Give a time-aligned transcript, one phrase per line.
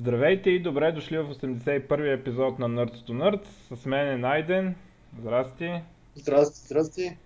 [0.00, 3.74] Здравейте и добре дошли в 81-и епизод на Nerds to Nerds.
[3.74, 4.74] С мен е Найден.
[5.18, 5.72] Здрасти.
[6.14, 7.16] Здрасти, здрасти.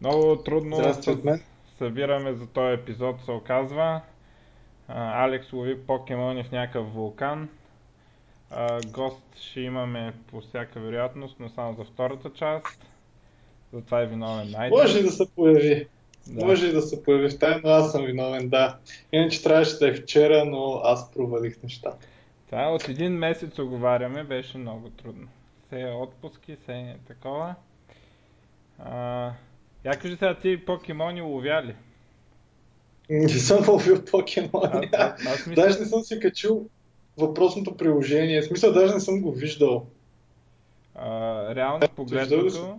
[0.00, 1.42] Много трудно Здрасти от мен.
[1.78, 4.00] събираме за този епизод, се оказва.
[4.88, 7.48] А, Алекс лови покемони в някакъв вулкан.
[8.50, 12.86] А, гост ще имаме по всяка вероятност, но само за втората част.
[13.72, 14.78] Затова е виновен Найден.
[14.78, 15.86] Може да се появи.
[16.26, 16.46] Да.
[16.46, 18.76] Може и да се появи в тая, но аз съм виновен, да.
[19.12, 22.06] Иначе трябваше да е вчера, но аз провалих нещата.
[22.46, 25.28] Това е от един месец оговаряме, беше много трудно.
[25.66, 27.54] Все е отпуски, все е такова.
[28.78, 29.32] А,
[29.84, 31.74] я кажи сега ти покемони ловя ли?
[33.10, 34.90] Не съм ловил покемони.
[34.92, 36.68] Аз мисля- Даже не съм си качил
[37.18, 38.40] въпросното приложение.
[38.40, 39.86] В смисъл, даже не съм го виждал.
[40.94, 41.10] А,
[41.54, 42.78] реално ли погледнато,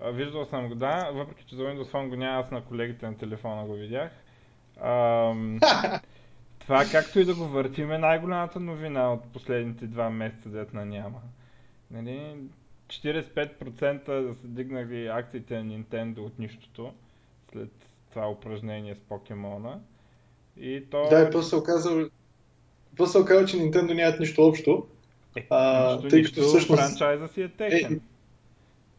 [0.00, 3.06] а, виждал съм го, да, въпреки че за Windows Phone го няма, аз на колегите
[3.06, 4.10] на телефона го видях.
[4.84, 5.60] Ам,
[6.60, 10.84] това както и да го въртим е най-голямата новина от последните два месеца, дет на
[10.84, 11.20] няма.
[11.90, 12.36] Нали,
[12.88, 16.92] 45% да са дигнали акциите на Nintendo от нищото
[17.52, 17.70] след
[18.10, 19.80] това упражнение с покемона.
[20.56, 21.08] И то...
[21.10, 22.08] Да, и после се оказа,
[22.96, 24.86] после се оказа, че Nintendo нямат нищо общо.
[25.36, 28.00] е, а, нищо, тъй като всъщност- франчайза си е техен.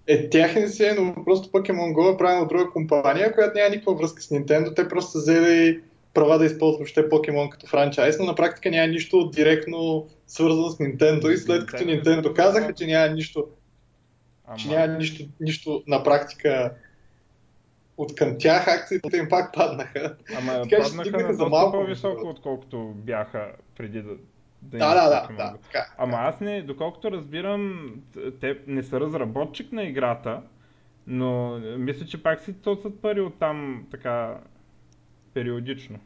[0.07, 3.69] Е, тяхен си е, но просто Pokemon Go е правен от друга компания, която няма
[3.69, 4.75] никаква връзка с Nintendo.
[4.75, 5.81] Те просто са взели
[6.13, 10.77] права да използват въобще Pokemon като франчайз, но на практика няма нищо директно свързано с
[10.77, 11.29] Nintendo.
[11.29, 13.47] И след като Nintendo не казаха, че няма нищо,
[14.57, 16.73] че Ама- няма нищо, нищо на практика
[17.97, 20.15] от към тях, акциите им пак паднаха.
[20.37, 24.15] Ама Така че паднаха стигнаха на за малко, по-високо, отколкото бяха преди да,
[24.61, 25.87] да Да, да, да, да, така.
[25.97, 27.91] Ама аз не, доколкото разбирам,
[28.41, 30.41] те не са разработчик на играта,
[31.07, 34.37] но е, мисля, че пак си тоцат пари от там така
[35.33, 35.99] периодично.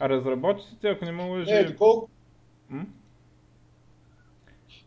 [0.00, 1.52] А разработчиците, ако не ме лъжи...
[1.52, 2.08] Не, доколко,
[2.70, 2.86] М?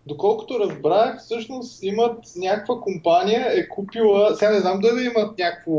[0.05, 5.73] Доколкото разбрах, всъщност имат някаква компания е купила, сега не знам дали имат някакво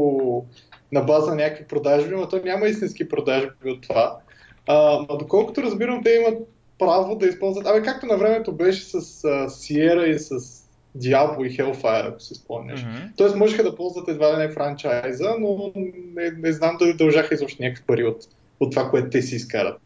[0.93, 4.19] на база на някакви продажби, но то няма истински продажби от това.
[4.67, 6.49] А, но доколкото разбирам, те имат
[6.79, 10.63] право да използват, абе както на времето беше с а, Sierra и с
[10.97, 12.83] Diablo и Hellfire, ако си спомняш.
[12.83, 12.97] Мгм.
[13.17, 15.73] Тоест можеха да ползват едва ли не франчайза, но
[16.15, 18.25] не, не знам дали дължаха изобщо някакви пари от,
[18.61, 19.81] от това, което те си изкарат.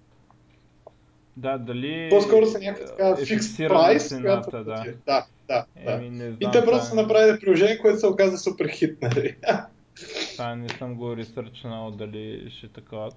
[1.36, 2.08] Да, дали...
[2.10, 4.64] По-скоро са някаква така е фикс прайс, цената, която да.
[4.64, 4.84] да.
[5.06, 5.92] да, да, да.
[5.92, 9.02] Еми, не И знам, те просто са е- направили приложение, което се оказа супер хит,
[9.02, 9.36] нали?
[10.32, 13.16] Това не съм го ресърчнал дали ще таковат.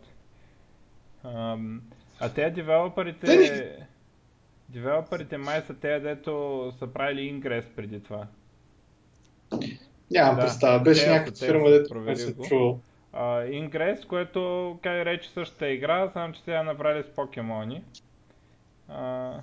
[1.23, 1.81] Ам,
[2.19, 3.25] а те девелоперите...
[3.25, 3.77] Те
[4.69, 8.27] Девелоперите май са те, дето са правили Ingress преди това.
[10.11, 10.79] Нямам Да, представа.
[10.79, 12.79] Беше някаква фирма, дето не се чувал.
[13.15, 17.83] Ingress, което кай рече същата игра, само че сега направили с покемони.
[18.87, 19.33] А,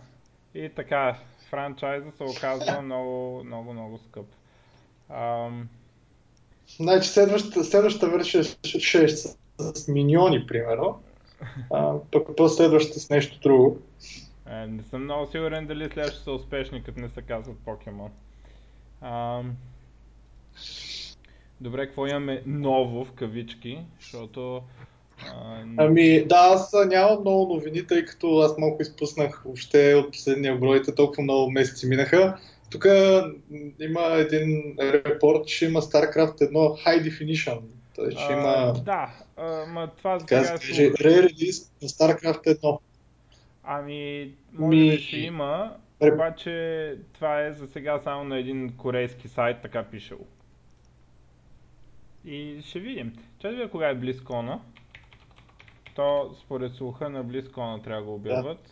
[0.55, 1.19] и така,
[1.51, 4.27] франчайза се оказва много, много, много скъп.
[5.11, 5.69] Ам,
[6.77, 11.01] Значи следващата, следващата версия ще е с, с миньони, примерно.
[11.71, 13.79] А, пък по-следващата с нещо друго.
[14.51, 18.11] Е, не съм много сигурен дали следващите са успешни, като не се казват покемон.
[19.01, 19.57] Ам...
[21.61, 24.63] Добре, какво имаме ново в кавички, защото...
[25.35, 29.95] А, н- Ами да, аз а, нямам много новини, тъй като аз малко изпуснах въобще
[29.95, 32.39] от последния брой, толкова много месеци минаха.
[32.71, 32.87] Тук
[33.81, 37.61] има един репорт, че има StarCraft 1 High Definition.
[37.95, 42.79] Че а, има, Да, а, ма това за така сега да re-release на StarCraft 1.
[43.65, 46.55] Ами, може Ми- да ще има, обаче
[47.13, 50.27] това е за сега само на един корейски сайт, така пишело.
[52.25, 53.13] И ще видим.
[53.39, 54.61] Чакай да кога е Близкона.
[55.95, 58.71] То според слуха на Близкона трябва да го обяват.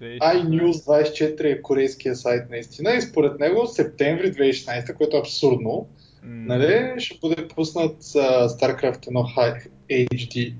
[0.00, 0.20] 2016.
[0.20, 5.88] iNews 24 е корейския сайт наистина и според него септември 2016, което е абсурдно,
[6.22, 10.54] М, нали, ще бъде пуснат а, StarCraft 1 High HD.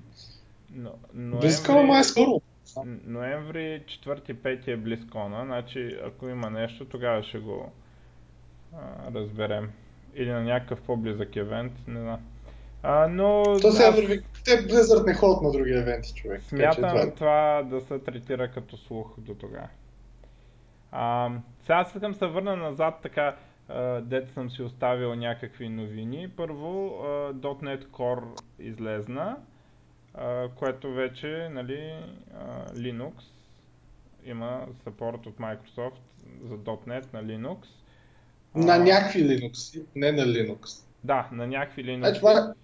[0.70, 0.92] но-
[1.38, 2.40] Близко, ама е скоро.
[3.04, 7.72] Ноември 4-5 е Близкона, значи ако има нещо, тогава ще го
[8.74, 8.78] а,
[9.14, 9.70] разберем.
[10.14, 12.20] Или на някакъв по-близък евент, не знам.
[12.82, 16.40] А, но То сега аз- върви, те Blizzard не ходят на други евенти, човек.
[16.40, 17.10] така Смятам това е.
[17.10, 19.68] това да се третира като слух до тогава.
[20.92, 21.30] А,
[21.60, 23.36] сега искам да се върна назад така,
[24.00, 26.28] дето съм си оставил някакви новини.
[26.36, 26.68] Първо,
[27.32, 28.24] .NET Core
[28.58, 29.36] излезна,
[30.18, 31.94] а, което вече, нали,
[32.34, 33.12] а, Linux
[34.24, 35.98] има support от Microsoft
[36.44, 37.58] за .NET на Linux.
[38.54, 40.82] На А, някакви Linux, не на Linux.
[41.04, 41.98] Да, на някакви Linux.
[41.98, 42.54] Значи, това,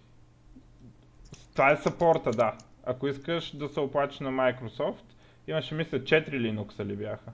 [1.53, 2.59] Това е съпорта, да.
[2.85, 5.15] Ако искаш да се оплачеш на Microsoft
[5.49, 7.33] Имаше, мисля, 4 Linux ли бяха?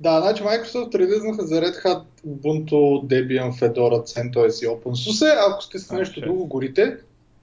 [0.00, 5.34] Да, значи Microsoft релизнаха за Red Hat, Ubuntu, Debian, Fedora, CentOS и OpenSUSE.
[5.48, 6.98] Ако сте с нещо друго горите,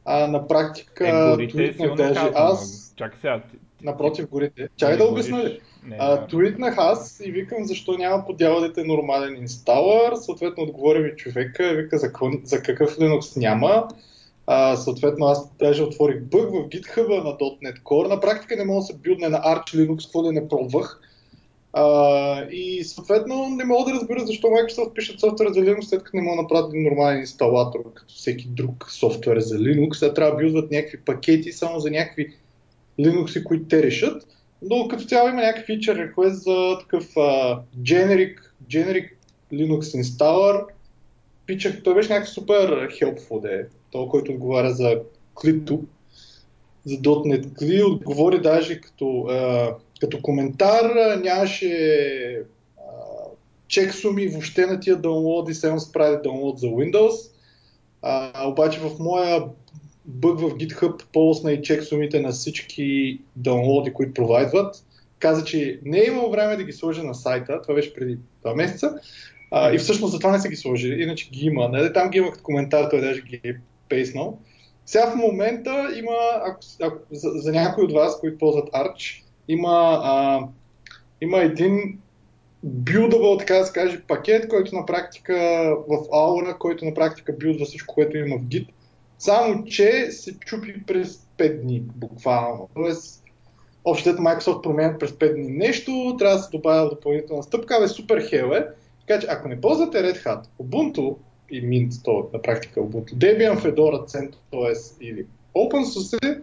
[0.05, 2.31] а на практика е, горите е даже казано.
[2.35, 2.93] аз...
[2.95, 3.41] Чакай сега.
[3.83, 4.69] Напротив, горите.
[4.77, 5.59] Чакай да обясня ли.
[5.99, 10.15] А, твитнах аз и викам защо няма по дяволите нормален инсталър.
[10.15, 12.11] Съответно отговори ми човека, вика за,
[12.43, 13.87] за какъв Linux няма.
[14.47, 18.07] А, съответно аз даже отворих бъг в GitHub на .NET Core.
[18.07, 21.01] На практика не мога да се билдне на Arch Linux, какво да не пробвах.
[21.73, 26.17] А, и съответно не мога да разбера защо Microsoft пишат софтуер за Linux, след като
[26.17, 29.93] не мога да направят нормален инсталатор, като всеки друг софтуер за Linux.
[29.93, 32.33] Сега трябва да билдват някакви пакети само за някакви
[32.99, 34.27] Linux, които те решат.
[34.61, 38.35] Но като цяло има някакъв feature request за такъв uh, generic,
[38.69, 39.09] generic
[39.53, 40.65] Linux installer.
[41.45, 43.63] Пичах, той беше някакъв супер helpful да е.
[43.91, 45.01] Той, който отговаря за
[45.35, 45.79] Clip
[46.85, 50.91] за .NET CLI, отговори даже като uh, като коментар
[51.23, 52.43] нямаше
[53.67, 57.31] чексуми въобще на тия download само се прави download за Windows.
[58.01, 59.43] А, обаче в моя
[60.05, 64.75] бъг в GitHub полосна и чексумите на всички downloaди, които провайдват.
[65.19, 68.55] Каза, че не е имал време да ги сложи на сайта, това беше преди 2
[68.55, 68.95] месеца,
[69.51, 71.69] а, и всъщност за това не са ги сложили, иначе ги има.
[71.69, 73.55] Не, там ги има като коментар, той даже ги е
[73.89, 74.39] пейснал.
[74.85, 76.15] Сега в момента има,
[76.45, 80.47] ако, ако, за, за някои от вас, които ползват Arch, има, а,
[81.21, 81.99] има един
[82.63, 85.33] билдабъл, така да се каже, пакет, който на практика
[85.87, 88.67] в Aura, който на практика билдва всичко, което има в Git,
[89.19, 92.69] само че се чупи през 5 дни, буквално.
[92.73, 93.23] Тоест,
[93.85, 98.29] общо Microsoft променят през 5 дни нещо, трябва да се добавя допълнителна стъпка, бе супер
[98.29, 98.67] хел е.
[99.07, 101.15] Така че ако не ползвате Red Hat, Ubuntu
[101.49, 105.25] и Mint, то на практика Ubuntu, Debian, Fedora, CentOS или
[105.55, 106.41] OpenSUSE,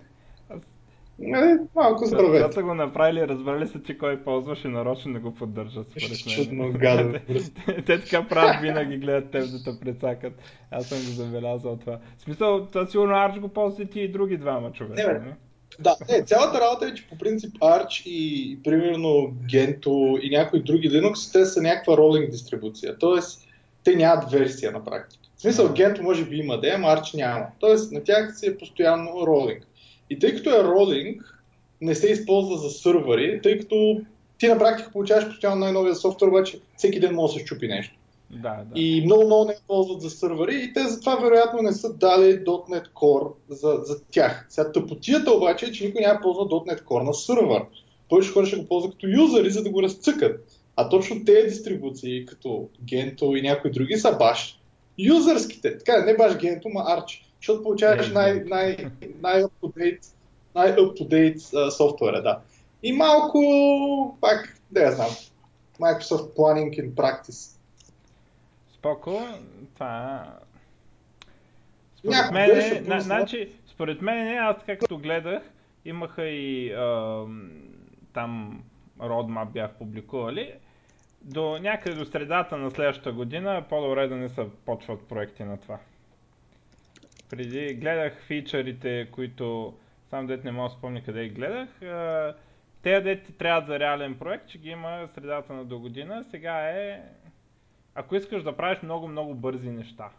[1.20, 2.52] Нали, малко здраве.
[2.52, 6.36] Са го направили, разбрали се, че кой ползваше нарочно да го поддържат, според мен.
[6.36, 7.18] Чудно гадо.
[7.66, 10.32] те, те така правят винаги, гледат теб да те прецакат.
[10.70, 11.98] Аз съм го забелязал това.
[12.18, 15.12] В смисъл, това сигурно Арч го ползват и други двама човека.
[15.12, 15.34] Не, не?
[15.78, 20.90] Да, не, цялата работа е, че по принцип Arch и примерно Gento и някои други
[20.90, 22.98] Linux, те са някаква ролинг дистрибуция.
[22.98, 23.48] Тоест,
[23.84, 25.22] те нямат версия на практика.
[25.36, 27.46] В смисъл, Gento може би има да ама Arch няма.
[27.58, 29.66] Тоест, на тях си е постоянно ролинг.
[30.10, 31.40] И тъй като е ролинг,
[31.80, 34.00] не се използва за сървъри, тъй като
[34.38, 37.94] ти на практика получаваш постоянно най-новия софтуер, обаче всеки ден може да се щупи нещо.
[38.30, 38.80] Да, да.
[38.80, 42.88] И много, много не ползват за сървъри и те затова вероятно не са дали .NET
[42.92, 44.46] Core за, за тях.
[44.48, 47.62] Сега тъпотията обаче е, че никой няма ползва .NET Core на сървър.
[48.08, 50.60] Повече хора ще го ползват като юзери, за да го разцъкат.
[50.76, 54.60] А точно тези дистрибуции, като Gento и някои други, са баш
[54.98, 55.78] юзърските.
[55.78, 58.76] Така, не баш Gento, ма Arch защото получаваш най- най-
[59.20, 60.06] най-up-to-date,
[60.54, 62.40] най-up-to-date uh, софтуера, да.
[62.82, 65.10] И малко, пак, да я знам,
[65.80, 67.58] Microsoft Planning in Practice.
[68.74, 69.20] Споко,
[69.74, 70.24] това
[71.98, 75.42] според мен, е, на, значи, според мен, аз както гледах,
[75.84, 77.24] имаха и а,
[78.12, 78.62] там
[79.02, 80.52] родмап бях публикували.
[81.22, 85.78] До някъде до средата на следващата година по-добре да не се почват проекти на това
[87.30, 89.74] преди гледах фичърите, които
[90.10, 91.68] сам дете не мога да спомня къде ги гледах.
[92.82, 96.24] Те дете трябва за реален проект, че ги има средата на до година.
[96.30, 97.02] Сега е,
[97.94, 100.10] ако искаш да правиш много-много бързи неща.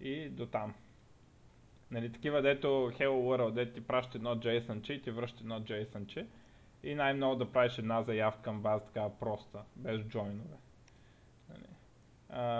[0.00, 0.74] И до там.
[1.90, 6.26] Нали, такива, дето Hello World, дето ти праща едно JSON-че и ти връща едно JSON-че.
[6.82, 10.56] И най-много да правиш една заявка към база така проста, без джойнове.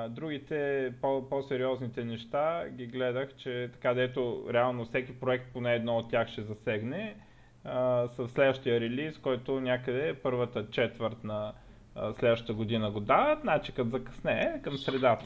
[0.08, 6.10] Другите по- по-сериозните неща ги гледах, че така дето реално всеки проект поне едно от
[6.10, 7.16] тях ще засегне
[7.64, 7.80] а,
[8.18, 11.52] в следващия релиз, който някъде е първата четвърт на
[11.94, 15.24] а, следващата година го дават, значи като закъсне към средата.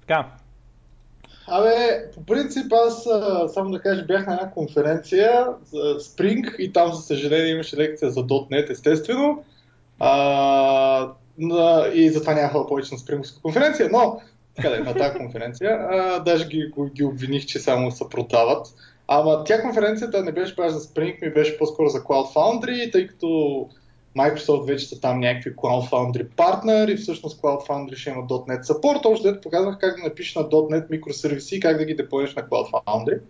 [0.00, 0.30] Така.
[1.46, 3.08] Абе, по принцип аз
[3.54, 8.10] само да кажа, бях на една конференция за Spring и там за съжаление имаше лекция
[8.10, 9.44] за .NET естествено.
[9.98, 11.12] А,
[11.94, 14.20] и затова няма хора повече на Спрингската конференция, но
[14.56, 18.66] така да е, на тази конференция, а, даже ги, ги обвиних, че само се продават.
[19.08, 23.06] Ама тя конференцията не беше баш за Spring, ми беше по-скоро за Cloud Foundry, тъй
[23.06, 23.26] като
[24.16, 28.62] Microsoft вече са там някакви Cloud Foundry партнер и всъщност Cloud Foundry ще има .NET
[28.62, 29.06] Support.
[29.06, 32.42] Още дето показвах как да напишеш на .NET микросервиси и как да ги депоеш на
[32.42, 33.20] Cloud Foundry.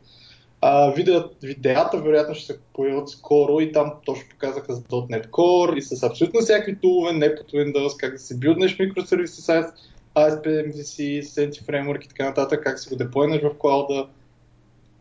[0.62, 5.76] А, видео, видеята вероятно ще се появят скоро и там точно показаха за .NET Core
[5.76, 9.72] и с абсолютно всякакви тулове, не под Windows, как да си билднеш микросервиси с
[10.14, 14.06] ASP, MVC, с Framework и така нататък, как си го деплойнеш в клауда.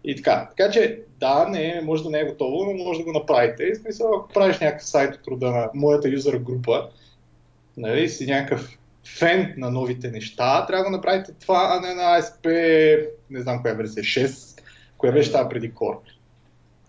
[0.03, 0.49] И така.
[0.57, 3.63] Така че, да, не, може да не е готово, но може да го направите.
[3.63, 6.89] И смисъл, ако правиш някакъв сайт от рода на моята юзер група,
[7.77, 8.77] нали, си някакъв
[9.17, 13.73] фен на новите неща, трябва да направите това, а не на ASP, не знам коя
[13.73, 14.48] версия, 6,
[14.99, 15.99] коя беше тази преди Core.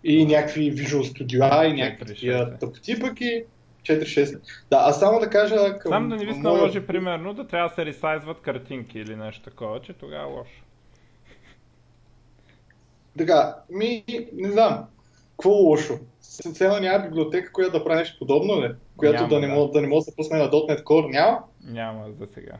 [0.04, 3.44] И някакви Visual Studio и някакви такива тъпоти, пък и
[3.82, 4.40] 4-6.
[4.70, 5.90] Да, а само да кажа към...
[5.90, 6.86] Само да не ви се наложи, моя...
[6.86, 10.64] примерно, да трябва да се ресайзват картинки или нещо такова, че тогава е лошо.
[13.18, 14.84] Така, ми, не знам,
[15.30, 15.98] какво лошо?
[16.52, 18.70] Цяла няма библиотека, която да правиш подобно, не?
[18.96, 19.68] която няма, да, не да.
[19.68, 21.38] да не може да пусне на .NET Core, няма?
[21.64, 22.58] Няма за сега.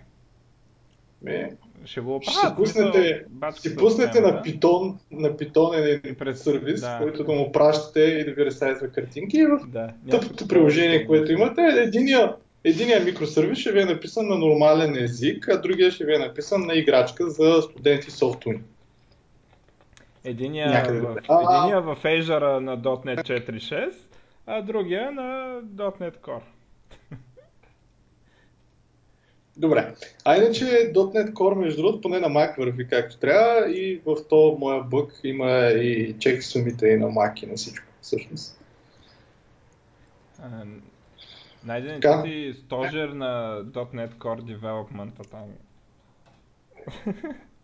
[1.23, 1.47] Ми,
[1.85, 2.41] ще го оправят.
[2.41, 3.25] Ще пуснете,
[3.59, 6.99] ще пуснете на Python, на Python един през, сервис, да.
[7.03, 11.33] който да му пращате и да ви ресайзва картинки и в да, тъпото приложение, което
[11.33, 12.35] имате, единия,
[12.65, 16.67] единия микросервис ще ви е написан на нормален език, а другия ще ви е написан
[16.67, 18.61] на играчка за студенти софтуни.
[20.25, 23.93] Единия, в, единия в Azure на .NET 4.6,
[24.47, 26.41] а другия на .NET Core.
[29.61, 29.95] Добре.
[30.25, 30.65] А иначе
[30.95, 35.21] .NET Core, между другото, поне на Mac върви както трябва и в то моя бък
[35.25, 38.61] има и чек сумите и на Mac и на всичко, всъщност.
[41.65, 45.49] Найден ли си стожер на .NET Core Development там?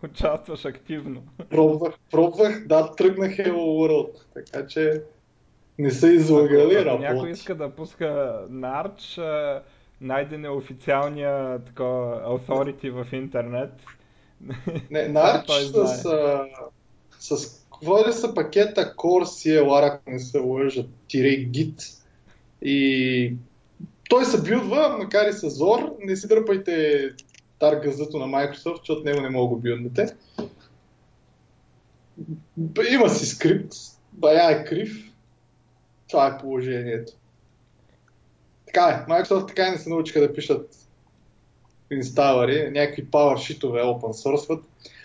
[0.04, 1.22] Участваш активно.
[1.50, 5.02] Пробвах, пробвах, да, тръгнах Hello World, така че
[5.78, 7.02] не са излагали работи.
[7.02, 9.18] Някой иска да пуска Нарч,
[10.00, 13.72] найден е официалния такова authority в интернет.
[14.90, 15.86] Не, Нарч с,
[17.18, 22.02] с, с води са пакета Core CLR, ако не се лъжа, тире Git.
[22.62, 23.34] И
[24.08, 25.92] той се билдва, макар и с Zor.
[26.00, 27.02] Не си дърпайте
[27.58, 30.16] таргазато на Microsoft, защото него не мога да го билднете.
[32.92, 33.72] Има си скрипт,
[34.12, 35.12] бая е крив.
[36.08, 37.12] Това е положението.
[38.76, 40.76] Така е, Microsoft така и не се научиха да пишат
[41.90, 44.60] инсталъри, някакви PowerSheet-ове open source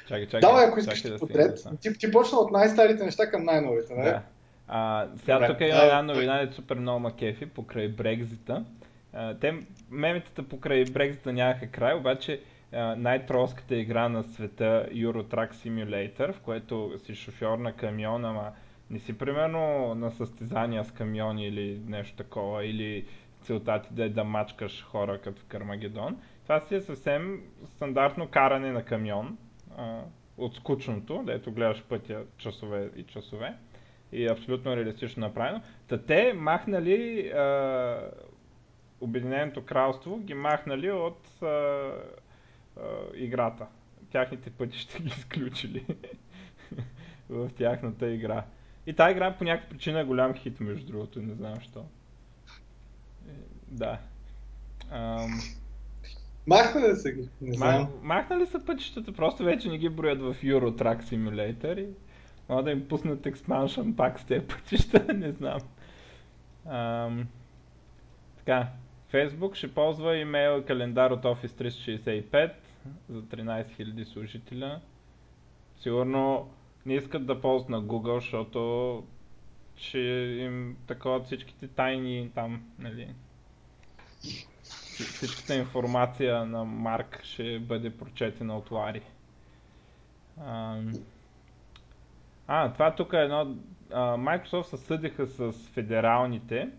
[0.08, 0.40] Чакай, чакай.
[0.40, 1.68] Давай, ако искаш да подред.
[1.82, 4.10] Ти, ти почна от най-старите неща към най-новите, нали?
[4.10, 4.22] Да.
[4.68, 8.64] А, сега тук има една новина, е супер много макефи покрай Брекзита.
[9.42, 9.54] те
[9.92, 12.42] мемитата покрай Брекзита нямаха край, обаче
[12.98, 18.52] най-тролската игра на света Euro Truck Simulator, в което си шофьор на камион, ама
[18.90, 23.06] не си примерно на състезания с камиони или нещо такова, или
[23.42, 26.18] целта ти да е да мачкаш хора като в Кармагедон.
[26.44, 29.38] Това си е съвсем стандартно каране на камион,
[29.78, 30.02] а,
[30.38, 33.54] от скучното, дето гледаш пътя часове и часове.
[34.12, 35.62] И е абсолютно реалистично направено.
[35.88, 38.12] Та те махнали а,
[39.02, 41.92] Обединеното кралство, ги махнали от а, а,
[43.16, 43.68] играта.
[44.12, 45.86] Тяхните пътища ги изключили
[47.30, 48.44] в тяхната игра.
[48.88, 51.86] И тази игра по някаква причина е голям хит, между другото, не знам защо.
[53.72, 53.98] Да.
[54.92, 55.40] Ам...
[56.48, 57.30] Махнали са ги.
[57.42, 57.88] Не знам.
[58.02, 61.88] Махнали са пътищата, просто вече не ги броят в Euro Truck Simulator и
[62.50, 65.60] мога да им пуснат експаншън пак с тези пътища, не знам.
[66.66, 67.28] Ам...
[68.38, 68.68] Така,
[69.14, 71.72] Facebook ще ползва имейл и календар от Office
[72.26, 72.52] 365
[73.10, 74.82] за 13 000 служителя.
[75.80, 76.50] Сигурно
[76.86, 79.04] не искат да ползват на Google, защото
[79.76, 83.08] ще им такова всичките тайни там, нали,
[84.94, 89.02] всичката информация на Марк ще бъде прочетена от Лари.
[92.48, 93.56] А, това тук е едно...
[93.92, 96.70] А, Microsoft се съдиха с федералните.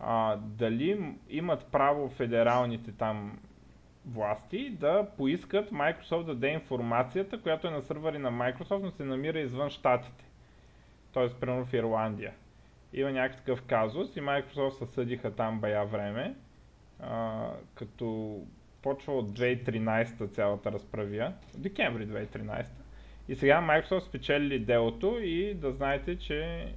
[0.00, 3.38] А, дали имат право федералните там
[4.06, 9.04] власти да поискат Microsoft да даде информацията, която е на сървъри на Microsoft, но се
[9.04, 10.24] намира извън щатите.
[11.12, 12.32] Тоест, примерно в Ирландия.
[12.92, 16.34] Има някакъв казус и Microsoft се съдиха там бая време
[17.00, 18.38] а, като
[18.82, 22.64] почва от 2013 цялата разправия, декември 2013.
[23.28, 26.68] И сега Microsoft спечели делото и да знаете, че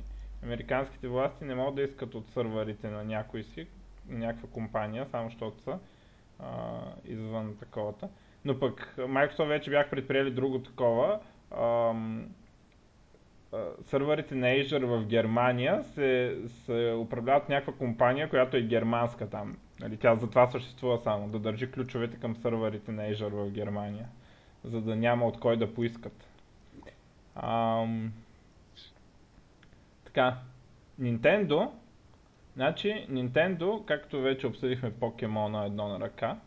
[0.43, 3.67] американските власти не могат да искат от сървърите на някой си,
[4.09, 5.79] някаква компания, само защото са
[6.39, 8.09] а, извън таковата.
[8.45, 11.19] Но пък Microsoft вече бях предприели друго такова.
[11.57, 12.29] Ам,
[13.81, 19.57] сървърите на Azure в Германия се, се управляват някаква компания, която е германска там.
[19.79, 24.07] Нали, тя затова съществува само, да държи ключовете към сървърите на Azure в Германия,
[24.63, 26.27] за да няма от кой да поискат.
[27.35, 28.13] Ам...
[30.05, 30.37] Така,
[31.01, 31.69] Nintendo,
[32.55, 36.37] значи Nintendo, както вече обсъдихме Покемона едно на ръка,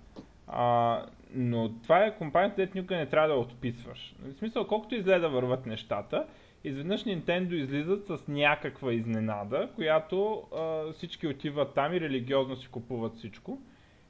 [0.47, 1.03] а,
[1.35, 4.15] но това е компанията, където никога не трябва да отписваш.
[4.23, 6.27] В смисъл, колкото изгледа да върват нещата,
[6.65, 13.17] изведнъж Nintendo излизат с някаква изненада, която а, всички отиват там и религиозно си купуват
[13.17, 13.59] всичко.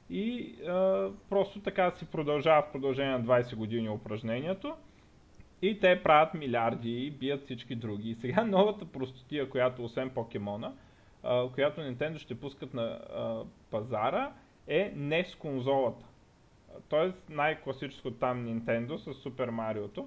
[0.09, 4.75] И а, просто така си продължава в продължение на 20 години упражнението.
[5.61, 8.09] И те правят милиарди и бият всички други.
[8.09, 10.73] И сега новата простотия, която освен покемона,
[11.23, 14.31] а, която Nintendo ще пускат на а, пазара,
[14.67, 16.05] е не с конзолата.
[16.89, 20.05] Тоест най-класическо там Nintendo с Super Mario.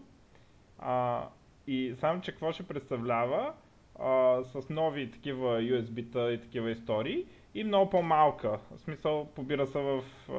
[1.67, 3.53] И само, че какво ще представлява
[3.99, 8.59] а, с нови такива USB-та и такива истории и много по-малка.
[8.77, 10.33] В смисъл, побира се в, а,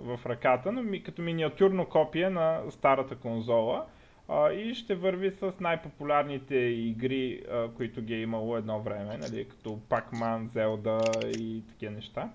[0.00, 3.86] в ръката, но ми, като миниатюрно копие на старата конзола
[4.28, 9.48] а, и ще върви с най-популярните игри, а, които ги е имало едно време, нали,
[9.48, 12.30] като Pac-Man, Zelda и такива неща.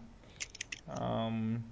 [1.01, 1.63] Ам...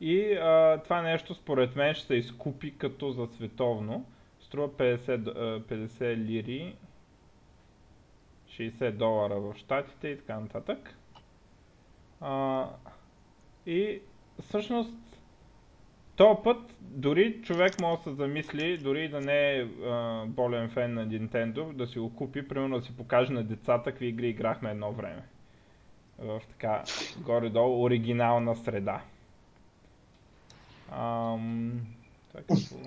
[0.00, 4.04] И а, това нещо според мен ще се изкупи като за световно.
[4.48, 6.76] Струва 50, 50 лири,
[8.48, 10.94] 60 долара в Штатите и така нататък.
[12.20, 12.66] А,
[13.66, 14.00] и
[14.42, 14.94] всъщност
[16.16, 20.94] този път дори човек може да се замисли, дори да не е а, болен фен
[20.94, 24.70] на Nintendo, да си го купи, примерно да си покаже на децата какви игри играхме
[24.70, 25.22] едно време.
[26.18, 26.82] В така
[27.18, 29.02] горе-долу оригинална среда.
[30.92, 31.80] Ам,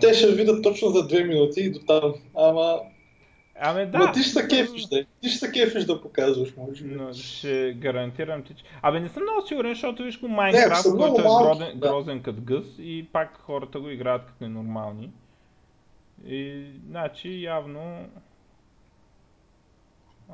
[0.01, 2.13] те ще видят точно за две минути и до там.
[2.36, 2.79] Ама...
[3.63, 3.98] Ами да.
[3.98, 5.05] Но ти ще се кефиш да.
[5.21, 6.95] Ти ще се кефиш да показваш, може би.
[6.95, 8.63] Но ще гарантирам ти, че...
[8.81, 11.89] Абе не съм много сигурен, защото виж го Майнкрафт, който е малки, грозен, да.
[11.89, 15.12] грозен като гъс и пак хората го играят като ненормални.
[16.25, 18.10] И, значи, явно...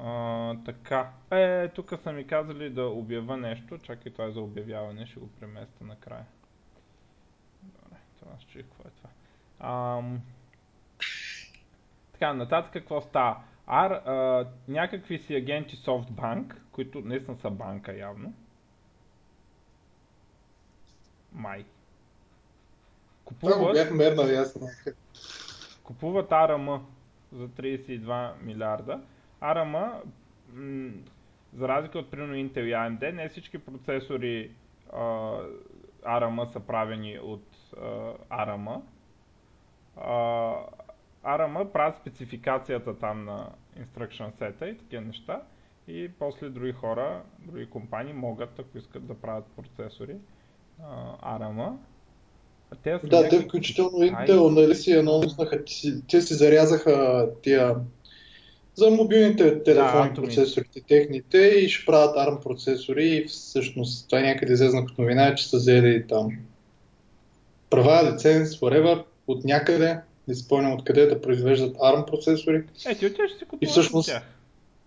[0.03, 1.09] А, така.
[1.31, 3.77] Е, тук са ми казали да обява нещо.
[3.77, 6.25] Чакай, това е за обявяване, ще го преместа накрая.
[8.36, 9.10] Аз чуих какво е това.
[9.60, 10.22] Ам...
[12.13, 13.43] Така, нататък какво става?
[13.67, 18.34] Ар, а, някакви си агенти SoftBank, които наистина са банка явно.
[21.34, 21.65] Май.
[23.25, 24.68] Купуват, Това бях мернал ясно.
[25.83, 26.81] Купуват ARM
[27.31, 29.01] за 32 милиарда.
[29.42, 30.01] ARM,
[30.53, 30.92] м-
[31.53, 34.51] за разлика от примерно Intel и AMD, не всички процесори
[34.94, 35.00] а,
[36.03, 37.56] ARM са правени от
[38.30, 38.82] ARM
[41.25, 43.50] ARM правят спецификацията там на
[43.80, 45.42] instruction set и такива неща.
[45.88, 50.16] И после други хора, други компании могат, ако искат да правят процесори
[51.24, 51.74] ARM.
[52.84, 53.30] те да, някакви...
[53.30, 55.66] те включително Intel нали си анонснаха,
[56.10, 57.75] те си зарязаха тия
[58.75, 64.24] за мобилните телефони да, процесорите техните и ще правят ARM процесори и всъщност това е
[64.24, 66.32] някъде излезна като новина, че са взели там
[67.70, 72.64] права, лиценз, whatever, от някъде, не спомням откъде да произвеждат ARM процесори.
[72.88, 74.10] Е, ти отиваш си купуваш всъщност...
[74.10, 74.24] тях.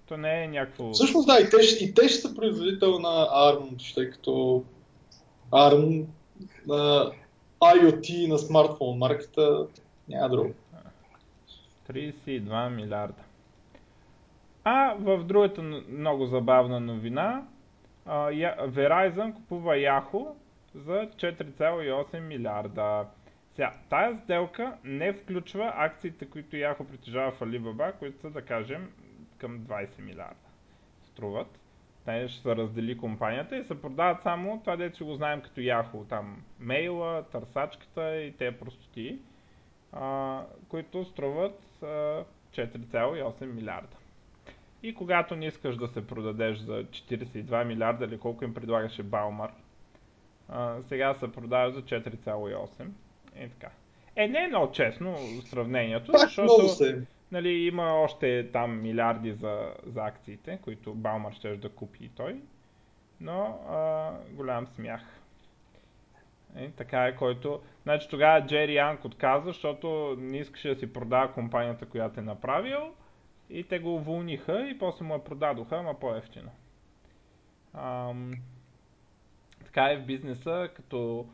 [0.07, 0.91] То не е някакво...
[0.91, 4.65] Всъщност да, и те, и те ще са производител на ARM, тъй като
[5.51, 6.05] ARM
[6.67, 7.13] на
[7.61, 9.67] IoT на смартфон марката
[10.09, 10.55] няма друго.
[11.91, 13.23] 32 милиарда.
[14.65, 17.43] А в другата много забавна новина,
[18.07, 20.27] Verizon купува Yahoo
[20.75, 23.07] за 4,8 милиарда.
[23.55, 28.93] Сега, тая сделка не включва акциите, които Яхо притежава в Alibaba, които са, да кажем,
[29.39, 30.51] към 20 милиарда
[31.05, 31.61] струват.
[32.05, 36.07] Те ще се раздели компанията и се продават само това, дето го знаем като Яхо,
[36.09, 39.19] там мейла, търсачката и те простоти,
[39.93, 41.87] а, които струват а,
[42.53, 43.97] 4,8 милиарда.
[44.83, 49.53] И когато не искаш да се продадеш за 42 милиарда или колко им предлагаше Баумар,
[50.51, 52.89] а, сега се продава за 4,8
[53.35, 53.71] е така.
[54.17, 56.77] Е, не е много честно сравнението, Пак защото
[57.33, 62.41] нали, има още там милиарди за, за акциите, които Балмар ще да купи и той,
[63.21, 65.01] но а, голям смях.
[66.57, 67.61] Е, така е, който...
[67.83, 72.95] Значи тогава Джери Янг отказа, защото не искаше да си продава компанията, която е направил
[73.51, 76.51] и те го уволниха и после му я продадоха, ама по-ефтино.
[77.75, 78.33] Ам...
[79.71, 81.27] Така е в бизнеса, като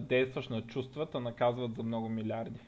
[0.00, 2.60] действаш на чувствата, наказват за много милиарди.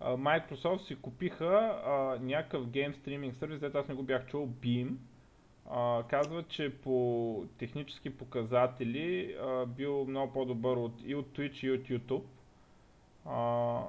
[0.00, 4.94] Microsoft си купиха а, някакъв гейм стриминг сервис, аз не го бях чул, Beam.
[5.70, 11.70] А, казва, че по технически показатели а, бил много по-добър от, и от Twitch и
[11.70, 12.24] от YouTube.
[13.26, 13.80] А,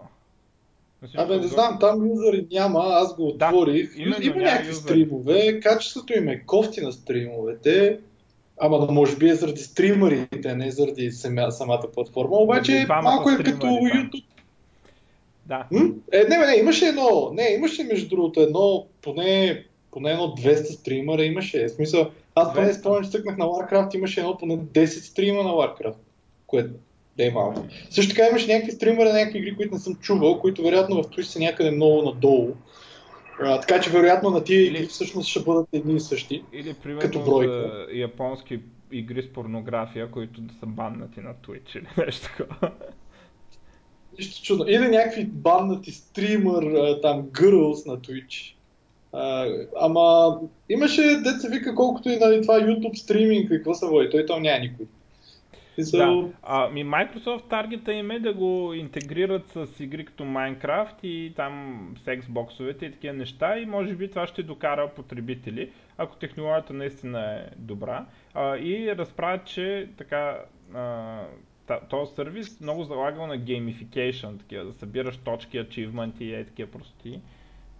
[1.17, 3.95] Абе, не знам, там юзери няма, аз го отворих.
[3.95, 4.83] Да, има някакви юзери.
[4.83, 7.99] стримове, качеството им е кофти на стримовете.
[8.59, 11.11] Ама да може би е заради стримерите, не заради
[11.49, 12.37] самата платформа.
[12.37, 14.23] Обаче малко е като YouTube.
[15.45, 15.67] Да.
[15.71, 15.89] М?
[16.11, 21.23] Е, не, не, имаше едно, не, имаше между другото едно, поне, поне едно 200 стримера
[21.23, 21.67] имаше.
[21.67, 25.49] В смисъл, аз поне спомням, че стъкнах на Warcraft, имаше едно поне 10 стрима на
[25.49, 25.95] Warcraft,
[26.47, 26.73] което
[27.21, 27.65] да е малко.
[27.89, 31.05] Също така имаше някакви стримери на някакви игри, които не съм чувал, които вероятно в
[31.05, 32.53] Twitch са някъде много надолу.
[33.41, 36.43] А, така че вероятно на тия игри всъщност ще бъдат едни и същи.
[36.53, 37.87] Или примерно като бройка.
[37.93, 38.59] японски
[38.91, 42.71] игри с порнография, които да са баннати на Twitch или нещо такова.
[44.19, 44.65] Нищо чудно.
[44.67, 46.63] Или някакви баннати стример,
[47.01, 48.53] там, girls на Twitch.
[49.13, 49.47] А,
[49.79, 54.41] ама имаше, деца вика, колкото и нали, това YouTube стриминг, какво са води, той там
[54.41, 54.85] няма никой.
[55.77, 56.29] Да.
[56.43, 61.95] А, ми Microsoft таргета им е да го интегрират с игри като Minecraft и там
[61.97, 67.35] с Xbox-овете и такива неща и може би това ще докара потребители, ако технологията наистина
[67.35, 68.05] е добра.
[68.33, 70.39] А, и разправят, че така
[70.73, 71.19] а,
[71.89, 77.21] този сервис много залагал на gamification, такива, да събираш точки, ачивменти и такива прости.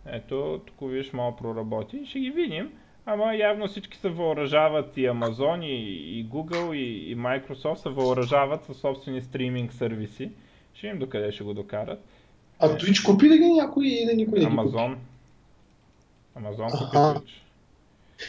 [0.06, 2.06] Ето, тук виж малко проработи.
[2.06, 2.71] Ще ги видим.
[3.05, 8.65] Ама явно всички се въоръжават и Amazon, и, и Google, и, и Microsoft се въоръжават
[8.65, 10.31] със собствени стриминг сервиси.
[10.73, 11.99] Ще им докъде ще го докарат.
[12.59, 14.95] А Twitch купи ли ги някой или никой не Amazon.
[16.39, 17.41] Amazon купи Twitch.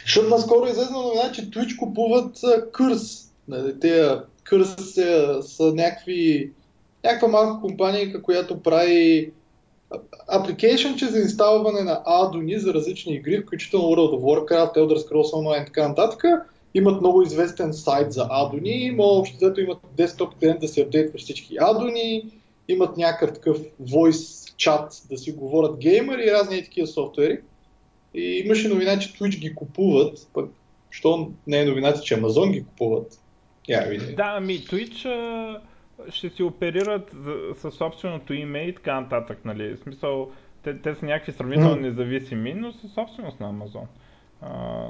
[0.01, 2.37] Защото наскоро излезна новина, че Twitch купуват
[2.71, 3.33] Кърс.
[3.81, 6.51] Те Кърс са, са някакви,
[7.03, 9.31] някаква малка компания, която прави
[10.97, 15.63] че за инсталване на адони за различни игри, включително World of Warcraft, Elder Scrolls Online
[15.63, 16.23] и така нататък.
[16.73, 21.19] Имат много известен сайт за адони, може общо взето имат десктоп клиент да се апдейтва
[21.19, 22.23] всички адони,
[22.67, 27.39] имат някакъв такъв voice чат да си говорят геймери и разни такива софтуери.
[28.13, 30.49] И имаше новина, че Twitch ги купуват, пък
[30.89, 33.19] що не е новината, че Amazon ги купуват.
[33.69, 35.05] Я, да, ами Twitch
[36.09, 37.11] ще си оперират
[37.57, 39.75] със собственото име и така нататък, нали?
[39.75, 40.31] В смисъл,
[40.63, 43.87] те, те са някакви сравнително независими, но са собственост на Амазон.
[44.41, 44.87] А,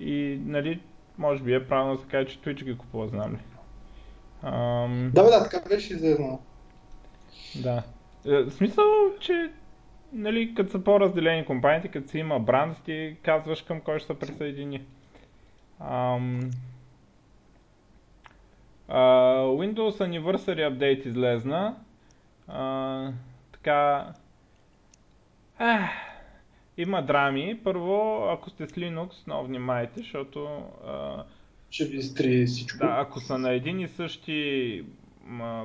[0.00, 0.80] и, нали,
[1.18, 3.38] може би е правилно да се каже, че Twitch ги купува, знам ли.
[4.42, 5.10] Ам...
[5.14, 6.42] Да, бе, да, така беше известно.
[7.62, 7.82] Да.
[8.26, 8.84] Е, в смисъл,
[9.20, 9.50] че
[10.12, 14.18] нали, като са по-разделени компаниите, като си има бранд, ти казваш към кой ще се
[14.18, 14.82] присъедини.
[15.80, 16.50] Ам...
[18.88, 18.94] Uh,
[19.60, 21.76] Windows Anniversary Update излезна.
[22.50, 23.12] Uh,
[23.52, 24.12] така...
[25.60, 25.88] Uh,
[26.76, 27.60] има драми.
[27.64, 30.38] Първо, ако сте с Linux, много внимайте, защото...
[30.86, 31.22] Uh,
[31.70, 32.78] ще ви стри всичко.
[32.78, 34.84] Да, ако са на един и същи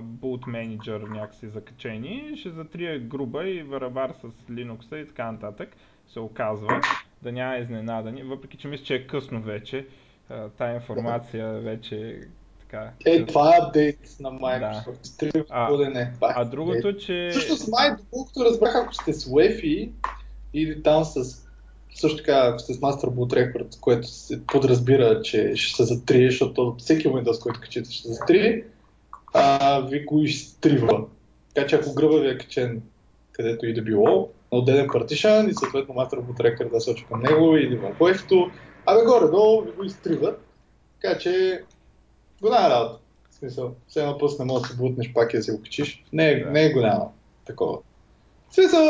[0.02, 5.76] boot менеджер някакси закачени, ще затрие груба и варабар с Linux и така нататък,
[6.08, 6.82] се оказва,
[7.22, 9.88] да няма изненадани, въпреки че мисля, че е късно вече,
[10.58, 12.20] тая информация вече
[12.74, 12.92] така.
[13.06, 15.34] Е, това е апдейт на Microsoft.
[15.34, 15.46] Да.
[15.50, 16.12] А, да не.
[16.16, 17.30] Това е а другото, е, че...
[17.32, 19.90] Всъщност, май, доколкото разбрах, ако сте с UEFI
[20.54, 21.44] или там с
[21.96, 26.30] също така, ако сте с Master Boot Record, което се подразбира, че ще се затрие,
[26.30, 28.64] защото всеки Windows, който качите, ще се затрие,
[29.34, 31.06] а, ви го изтрива.
[31.54, 32.82] Така че ако гръба ви е качен
[33.32, 37.22] където и да било, на отделен партишан и съответно Master Boot Record да сочи към
[37.22, 38.52] него или в UEFI-то,
[38.86, 40.42] абе горе-долу ви го изтриват.
[41.02, 41.64] Така че
[42.44, 43.00] голяма работа.
[43.30, 45.62] В смисъл, все едно път не можеш да се бутнеш пак и да си го
[45.62, 46.04] качиш.
[46.14, 46.52] Не, да.
[46.52, 47.06] не е голяма
[47.46, 47.78] такова.
[48.50, 48.82] В смисъл,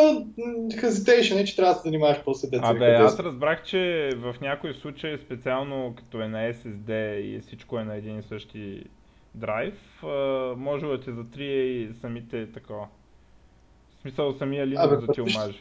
[0.69, 2.67] hesitation е, че трябва да се занимаваш после деца.
[2.67, 7.83] Абе, аз разбрах, че в някои случаи, специално като е на SSD и всичко е
[7.83, 8.83] на един и същи
[9.35, 9.73] драйв,
[10.57, 12.87] може да те затрие и самите такова.
[13.97, 15.59] В смисъл самия Linux да ти омаже.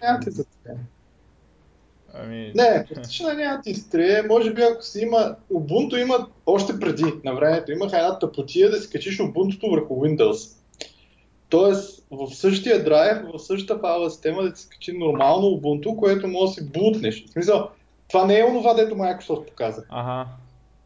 [2.14, 2.53] Ами...
[2.55, 4.22] Не, практично няма ти стрие.
[4.22, 5.37] Може би ако си има...
[5.53, 7.72] Ubuntu има още преди на времето.
[7.72, 10.57] Имаха една тъпотия да си качиш Ubuntu върху Windows.
[11.48, 16.46] Тоест, в същия драйв, в същата файлова система да си качи нормално Ubuntu, което може
[16.46, 17.27] да си бутнеш.
[17.27, 17.68] В смисъл,
[18.09, 19.83] това не е онова, дето Microsoft показа.
[19.88, 20.27] Ага.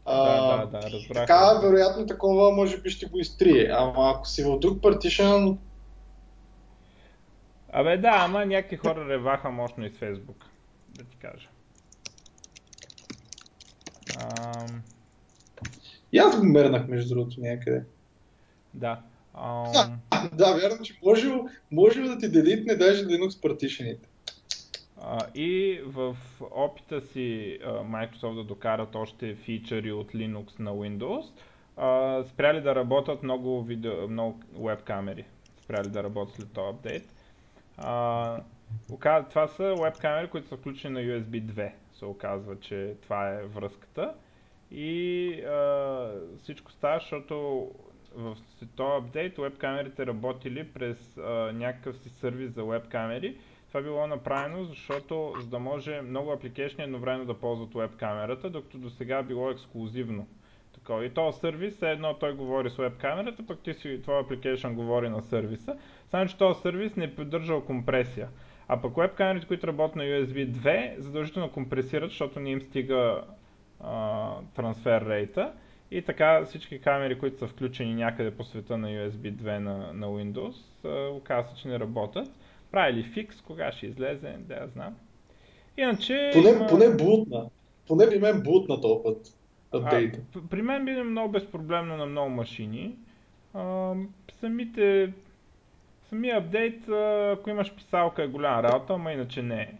[0.05, 1.27] А, да, да, да, разбрах.
[1.27, 3.69] Така, вероятно такова може би ще го изтрие.
[3.73, 5.57] Ама ако си в друг партишън...
[7.73, 10.43] Абе да, ама някакви хора реваха мощно и с Facebook
[10.97, 11.49] да ти кажа.
[14.19, 14.81] Ам...
[16.11, 17.83] И аз го мернах между другото някъде.
[18.73, 19.01] Да.
[19.33, 19.71] Ам...
[20.11, 21.33] Да, да, вярно, че може,
[21.71, 24.09] може да ти делитне даже Linux партишените.
[25.01, 26.17] Uh, и в
[26.51, 31.25] опита си uh, Microsoft да докарат още фичъри от Linux на Windows,
[31.77, 35.25] uh, спряли да работят много, видео, много веб камери.
[35.63, 37.13] Спряли да работят след този апдейт.
[39.29, 41.71] Това са веб камери, които са включени на USB 2.
[41.93, 44.13] Се оказва, че това е връзката.
[44.71, 47.67] и а, всичко става, защото
[48.15, 48.37] в
[48.75, 53.37] този апдейт веб камерите работили през а, някакъв си сервис за веб камери.
[53.67, 58.77] Това било направено, защото за да може много апликейшни едновременно да ползват веб камерата, докато
[58.77, 60.27] до сега било ексклюзивно.
[60.73, 61.05] Такова.
[61.05, 64.69] И този сервис е едно, той говори с веб камерата, пък ти си, твой апликейшн
[64.69, 65.77] говори на сервиса.
[66.11, 68.29] Само, че този сервис не е поддържал компресия.
[68.67, 73.23] А пък веб камерите, които работят на USB 2, задължително компресират, защото не им стига
[73.79, 75.53] а, трансфер рейта.
[75.91, 80.07] И така всички камери, които са включени някъде по света на USB 2 на, на
[80.07, 80.55] Windows,
[81.17, 82.27] оказва се, че не работят.
[82.71, 84.95] Правили фикс, кога ще излезе, да я знам.
[85.77, 86.29] Иначе...
[86.33, 86.67] Поне, има...
[86.67, 87.49] поне бутна.
[87.87, 89.33] Поне при мен бутна този път.
[89.71, 90.11] А,
[90.49, 92.95] при мен би много безпроблемно на много машини.
[93.53, 93.93] А,
[94.39, 95.13] самите
[96.09, 96.89] Самия апдейт,
[97.33, 99.73] ако имаш писалка е голяма работа, ама иначе не е.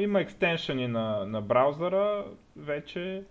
[0.00, 2.24] Има екстеншъни на, на браузъра
[2.56, 3.22] вече.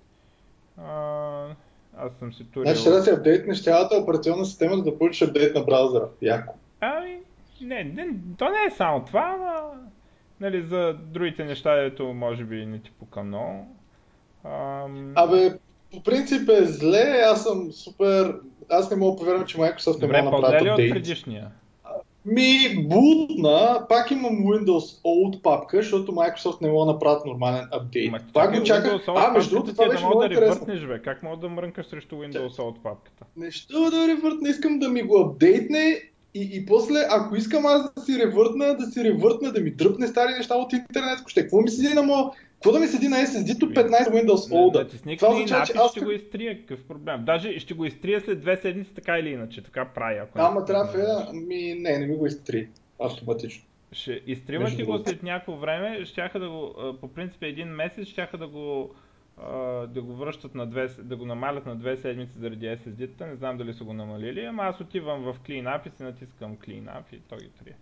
[1.97, 2.73] Аз съм си турил...
[2.73, 6.07] Значи да си апдейтнеш цялата операционна система, за да получиш апдейт на браузъра.
[6.21, 6.55] Яко.
[6.81, 7.19] Ами,
[7.61, 9.71] не, не, то не е само това, ама
[10.39, 13.75] нали, за другите неща, ето може би не ти пука много.
[14.43, 15.13] Ам...
[15.15, 15.51] Абе,
[15.91, 18.35] по принцип е зле, аз съм супер...
[18.69, 20.91] Аз не мога да повярвам, че Microsoft Добре, не мога да направи апдейт.
[20.91, 21.51] от предишния?
[22.25, 28.11] Ми, бутна, пак имам Windows Old папка, защото Microsoft не мога да направят нормален апдейт.
[28.11, 28.99] Ма, пак го чакам.
[29.07, 31.01] А, между другото, това беше много да ревъртнеш, бе.
[31.01, 33.25] Как мога да мрънкаш срещу Windows Old папката?
[33.37, 36.01] Нещо да ревъртна, искам да ми го апдейтне
[36.35, 40.07] и, и после, ако искам аз да си ревъртна, да си ревъртна, да ми дръпне
[40.07, 42.25] стари неща от интернет, ще какво ми седи на моя
[42.63, 45.17] какво да ми седи на SSD-то 15 Windows Old?
[45.17, 45.91] Това означава, че аз...
[45.91, 47.25] ще го изтрия, какъв проблем.
[47.25, 50.17] Даже ще го изтрия след две седмици, така или иначе, така прави.
[50.17, 52.67] Ако Ама трябва, ми, не, не ми го изтри
[52.99, 53.63] автоматично.
[53.91, 58.37] Ще изтрива ти го след някакво време, щяха да го, по принцип един месец, щяха
[58.37, 58.89] да го
[59.87, 63.57] да го връщат на две, да го намалят на две седмици заради SSD-та, не знам
[63.57, 67.37] дали са го намалили, ама аз отивам в CleanUp и се натискам CleanUp и той
[67.37, 67.75] ги трие.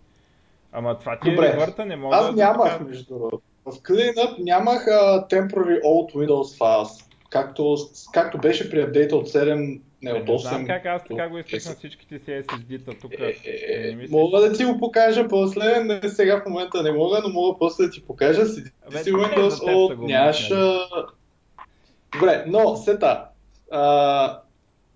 [0.72, 1.46] Ама това ти Добре.
[1.46, 2.32] е върта, не мога аз да...
[2.32, 3.42] нямах, между другото.
[3.64, 7.76] В CleanUp нямах uh, temporary old Windows files, както,
[8.12, 10.32] както беше при апдейта от 7 не, от 8.
[10.32, 13.12] Не знам как аз така го изтъкна всичките си SSD-та тук.
[13.12, 17.20] Е, е, е, мога да ти го покажа после, не сега в момента не мога,
[17.24, 18.46] но мога после да ти покажа.
[18.46, 20.48] Си, ти си Windows Old, нямаш...
[22.12, 23.24] Добре, но сета.
[23.72, 24.38] Uh,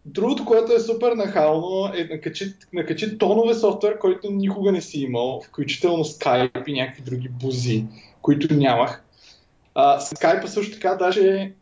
[0.09, 5.42] Другото, което е супер нахално, е накачи, накачи тонове софтуер, който никога не си имал,
[5.49, 7.85] включително Skype и някакви други бузи,
[8.23, 9.05] които нямах.
[9.75, 11.53] А, Skype също така даже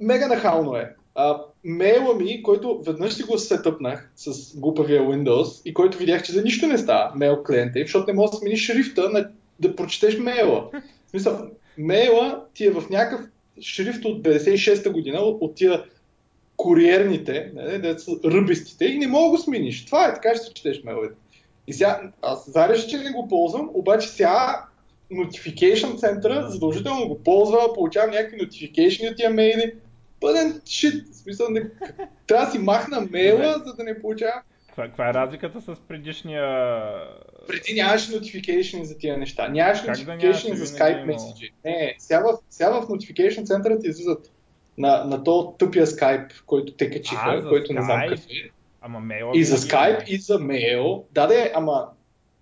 [0.00, 0.94] мега нахално е.
[1.14, 6.32] А, мейла ми, който веднъж си го сетъпнах с глупавия Windows и който видях, че
[6.32, 9.28] за нищо не става, мейл клиента, защото не можеш да смениш шрифта на,
[9.60, 10.68] да прочетеш мейла.
[11.06, 13.26] В смисъл, мейла ти е в някакъв
[13.60, 15.84] шрифт от 56-та година, от тия
[16.62, 19.84] куриерните, не, не, са ръбистите и не мога да го смениш.
[19.84, 21.14] Това е, така ще се четеш мейловете.
[21.66, 24.64] И сега, аз зареш, че не го ползвам, обаче сега
[25.12, 29.74] Notification центъра задължително го ползва, получавам някакви notification от тия мейли.
[30.20, 31.08] Пълен шит.
[31.12, 31.62] В смисъл, не...
[32.26, 34.42] трябва да си махна мейла, за да не получавам.
[34.66, 36.44] Каква, каква е разликата с предишния...
[37.48, 39.48] Преди нямаше notification за тия неща.
[39.48, 41.52] Нямаше как notification да за Skype Message.
[41.64, 44.31] Не, сега в, сега в notification центъра ти излизат
[44.78, 48.50] на, на то тъпия скайп, който те качиха, а, който не знам какъв е.
[48.80, 49.30] Ама мейл.
[49.34, 51.04] И за скайп, и за мейл.
[51.12, 51.88] Да, да, ама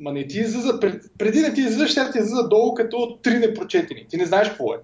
[0.01, 3.39] Ма не ти излиза, пред, преди не ти излиза, ще ти излиза долу като три
[3.39, 4.07] непрочетени.
[4.09, 4.79] Ти не знаеш какво е.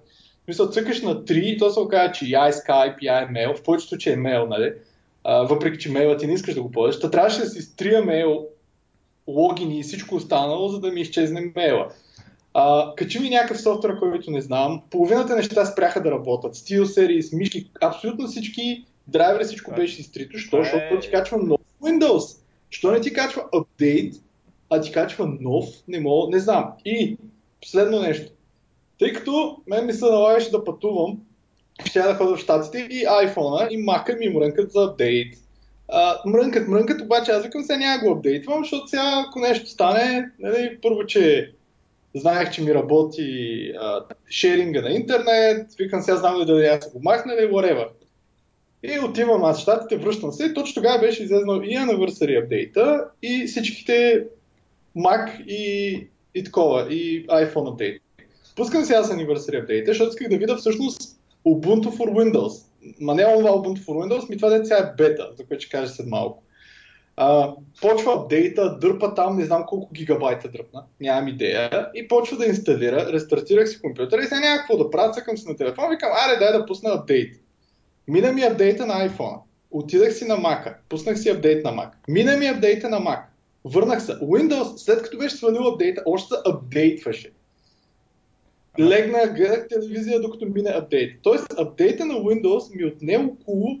[0.47, 3.53] Мисля, цъкаш на 3 и то се оказа, че я е Skype, я е мейл.
[3.55, 4.73] В повечето случаи е мейл, нали?
[5.23, 6.99] А, въпреки, че мейла ти не искаш да го ползваш.
[6.99, 8.47] Та трябваше да си стрия мейл,
[9.27, 11.87] логини и всичко останало, за да ми изчезне мейла.
[12.59, 14.81] А, качи ми някакъв софтуер, който не знам.
[14.89, 16.55] Половината неща спряха да работят.
[16.55, 20.37] Steel Series, мишки, абсолютно всички драйвери, всичко беше изтрито.
[20.37, 20.57] Що?
[20.57, 22.37] Защото ти качва нов Windows.
[22.69, 24.13] Що не ти качва апдейт,
[24.69, 26.73] а ти качва нов, не мога, не знам.
[26.85, 27.17] И
[27.61, 28.31] последно нещо.
[28.99, 31.17] Тъй като мен ми се налагаше да пътувам,
[31.85, 35.33] ще да ходя в Штатите и iPhone-а и мака ми мрънкат за апдейт.
[35.87, 40.31] А, мрънкат, мрънкат, обаче аз викам сега няма го апдейтвам, защото сега ако нещо стане,
[40.39, 41.53] нали, първо, че
[42.19, 43.71] знаех, че ми работи
[44.29, 47.87] шеринга на интернет, викам сега знам ли да я се го махна или whatever.
[48.83, 53.45] И отивам аз в щатите, връщам се точно тогава беше излезнал и Anniversary апдейта и
[53.47, 54.25] всичките
[54.97, 58.01] Mac и, и такова, и iPhone апдейт.
[58.55, 62.63] Пускам сега с Anniversary апдейта, защото исках да видя всъщност Ubuntu for Windows.
[62.99, 65.93] Ма не това Ubuntu for Windows, ми това деца е бета, за което ще кажа
[65.93, 66.43] след малко.
[67.81, 73.13] Почва апдейта, дърпа там, не знам колко гигабайта дръпна, нямам идея, и почва да инсталира,
[73.13, 76.39] рестартирах си компютъра и сега няма какво да правя, цъкам си на телефон, викам, аре
[76.39, 77.35] дай да пусна апдейт.
[78.07, 79.39] Мина ми апдейта на iPhone.
[79.71, 80.75] Отидах си на Mac.
[80.89, 81.89] Пуснах си апдейт на Mac.
[82.07, 83.21] Мина ми апдейта на Mac.
[83.65, 84.11] Върнах се.
[84.11, 87.31] Windows, след като беше свалил апдейта, още се апдейтваше.
[88.79, 91.19] Легнах, гледах телевизия, докато мине апдейт.
[91.21, 93.79] Тоест, апдейта на Windows ми отне около...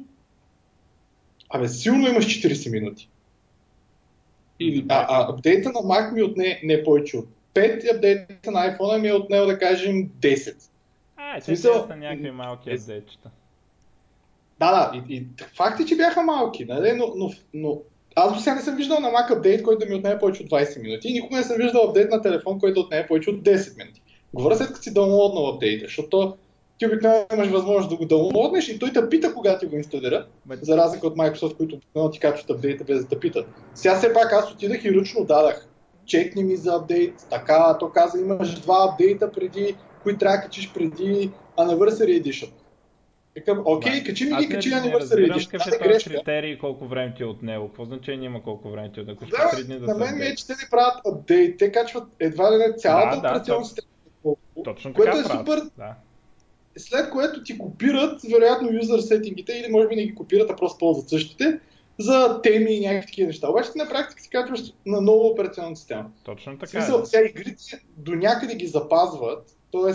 [1.49, 3.09] Абе, силно имаш 40 минути.
[4.59, 8.77] Или, а, а апдейта на Mac ми отне не повече от 5 и апдейта на
[8.77, 10.55] iPhone ми е отнел да кажем 10.
[11.17, 11.87] А, те Смисъл...
[11.87, 13.29] са някакви малки апдейтчета.
[14.59, 16.93] Да, да, и, и факт е, че бяха малки, нали?
[16.93, 17.81] но, но, но
[18.15, 20.49] аз до сега не съм виждал на Mac апдейт, който да ми отнеме повече от
[20.49, 23.77] 20 минути и никога не съм виждал апдейт на телефон, който отнеме повече от 10
[23.77, 24.01] минути.
[24.33, 26.37] Говоря след като си даунлоднал апдейта, защото
[26.77, 30.25] ти обикновено имаш възможност да го даунлоднеш и той те пита кога ти го инсталира,
[30.61, 33.47] за разлика от Microsoft, които обикновено ти качват апдейта без да те питат.
[33.73, 35.67] Сега все пак аз отидах и ръчно дадах.
[36.05, 40.73] Чекни ми за апдейт, така, то каза имаш два апдейта преди, които трябва да качиш
[40.73, 42.49] преди Anniversary Edition.
[43.35, 45.51] Викам, окей, качи ми ги, качи Anniversary Edition.
[45.51, 47.67] Какъв е този критерий колко време ти е от него?
[47.67, 49.03] Какво значение има колко време ти е?
[49.03, 49.15] Да,
[49.65, 52.57] дни да на мен ми е, че те не правят апдейт, те качват едва ли
[52.57, 53.87] не цялата да, операционна да, система
[54.63, 55.47] точно така което е правят.
[55.47, 55.61] супер.
[55.77, 55.95] Да.
[56.77, 60.77] След което ти копират, вероятно, юзър сетингите или може би не ги копират, а просто
[60.77, 61.59] ползват същите
[61.99, 63.49] за теми и някакви такива неща.
[63.49, 66.05] Обаче на практика си качваш на нова операционна система.
[66.23, 66.69] Точно така.
[66.69, 69.93] Смисъл, сега игрите до някъде ги запазват, т.е.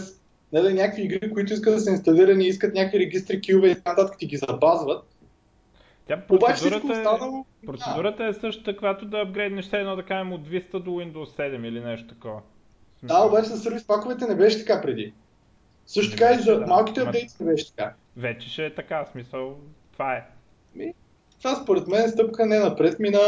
[0.53, 4.27] Нали, някакви игри, които искат да са инсталирани, искат някакви регистри, килове и нататък ти
[4.27, 5.05] ги запазват.
[6.09, 10.49] Тя процедурата, Обаче, останало, е, процедурата е същата, каквато да апгрейднеш едно да кажем от
[10.49, 12.41] 200 до Windows 7 или нещо такова.
[13.03, 15.13] Да, обаче с сервис паковете не беше така преди.
[15.87, 17.95] Също така и за да, малките апдейти не беше така.
[18.17, 19.57] Вече ще е така, смисъл,
[19.93, 20.27] това е.
[20.75, 20.95] Ми,
[21.43, 23.19] това според мен стъпка не напред, мина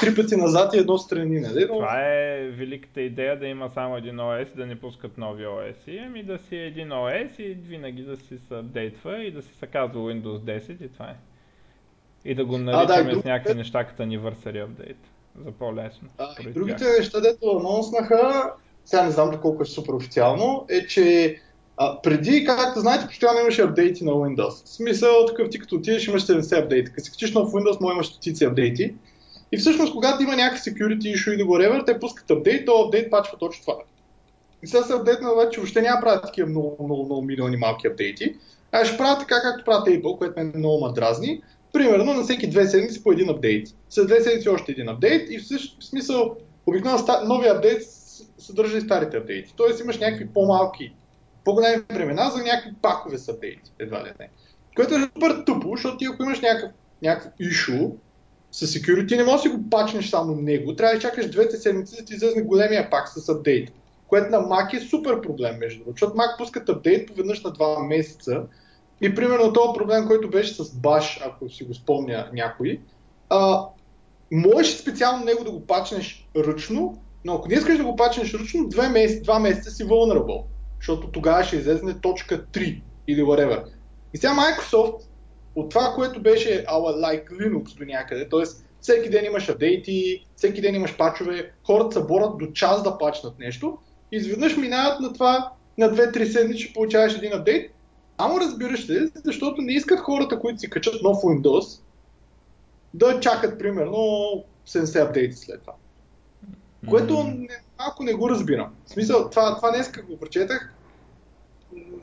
[0.00, 1.66] три пъти назад и едно страни, нали?
[1.68, 1.74] Но...
[1.74, 5.86] Това е великата идея да има само един и да не пускат нови ОС.
[5.86, 9.42] И ами да си е един ОС и винаги да си се апдейтва и да
[9.42, 11.16] си се казва Windows 10 и това е.
[12.24, 15.06] И да го наричаме да, с някакви неща като Anniversary Update.
[15.44, 16.08] За по-лесно.
[16.18, 18.52] А, другите неща, дето анонснаха,
[18.84, 21.36] сега не знам доколко е супер официално, е, че
[21.80, 24.64] а, преди, както знаете, постоянно имаше апдейти на Windows.
[24.64, 26.92] В смисъл, такъв ти като отидеш имаш 70 апдейти.
[26.92, 28.94] Като си качиш нов Windows, може имаш стотици апдейти.
[29.52, 33.38] И всъщност, когато има някакви security issue или whatever, те пускат апдейт, то апдейт пачва
[33.38, 33.74] точно това.
[34.62, 37.86] И сега се апдейтна вече, че въобще няма правят такива много, много, много милиони малки
[37.86, 38.34] апдейти.
[38.72, 41.42] А ще правят така, както правят Apple, което ме много ма дразни.
[41.72, 43.68] Примерно на всеки две седмици по един апдейт.
[43.88, 46.36] След две седмици още един апдейт и в смисъл,
[46.66, 47.82] обикновено новия апдейт
[48.38, 49.54] съдържа и старите апдейти.
[49.56, 50.92] Тоест имаш някакви по-малки,
[51.48, 54.28] по-големи времена за някакви пакове с апдейти, едва ли не.
[54.76, 56.70] Което е супер тъпо, защото ти ако имаш някакъв,
[57.02, 57.92] някакъв issue
[58.52, 61.96] с security, не можеш да си го пачнеш само него, трябва да чакаш двете седмици
[61.96, 63.72] да ти излезне големия пак с апдейт.
[64.06, 67.82] Което на Mac е супер проблем, между другото, защото Mac пускат апдейт поведнъж на два
[67.82, 68.42] месеца
[69.00, 72.80] и примерно този проблем, който беше с Bash, ако си го спомня някой,
[73.30, 73.64] а,
[74.32, 78.68] можеш специално него да го пачнеш ръчно, но ако не искаш да го пачнеш ръчно,
[78.68, 80.44] два месеца, два месеца си vulnerable,
[80.78, 83.64] защото тогава ще излезне точка 3 или whatever.
[84.14, 85.00] И сега Microsoft,
[85.54, 88.42] от това, което беше our like Linux до някъде, т.е.
[88.80, 93.38] всеки ден имаш апдейти, всеки ден имаш пачове, хората се борят до час да пачнат
[93.38, 93.78] нещо,
[94.12, 97.72] и изведнъж минават на това, на 2-3 седмици ще получаваш един апдейт,
[98.18, 101.80] Ама разбираш се, защото не искат хората, които си качат нов Windows,
[102.94, 103.96] да чакат примерно
[104.66, 105.72] 70 апдейти след това.
[106.88, 108.74] Което не, малко не го разбирам.
[108.86, 110.74] В смисъл, това, това днес го прочетах.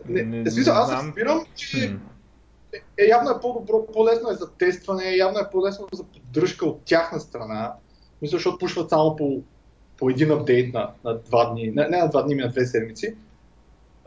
[0.06, 1.98] Не, не, в смисъл, аз разбирам, че
[2.74, 6.82] е, е, явно е по-добро, по-лесно е за тестване, явно е по-лесно за поддръжка от
[6.86, 7.74] тяхна страна.
[8.22, 9.42] Мисля, защото пушват само по,
[9.98, 12.66] по един апдейт на, на два дни, не, не на два дни, а на две
[12.66, 13.16] седмици.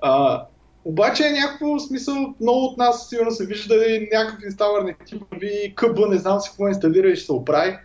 [0.03, 0.45] А,
[0.85, 5.73] обаче е някакво смисъл, много от нас сигурно са виждали някакъв инсталър не ти върви,
[5.77, 7.79] къба, не знам си какво инсталира и ще се оправи.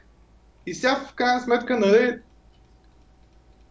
[0.66, 2.20] И сега в крайна сметка, нали,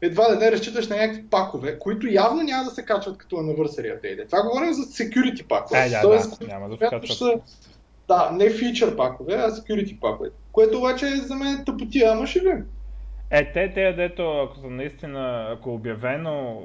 [0.03, 4.01] едва да не разчиташ на някакви пакове, които явно няма да се качват като anniversary
[4.01, 4.27] update.
[4.27, 5.87] Това говорим за security пакове.
[5.87, 7.19] Е, да, Тоест, да, няма да се качват.
[7.19, 7.41] Са,
[8.09, 10.31] да, не фичър пакове, а security пакове.
[10.53, 12.67] Което обаче е за мен тъпотия, ама ще видим.
[13.31, 16.63] Е, те, те, дето, ако са наистина, ако е обявено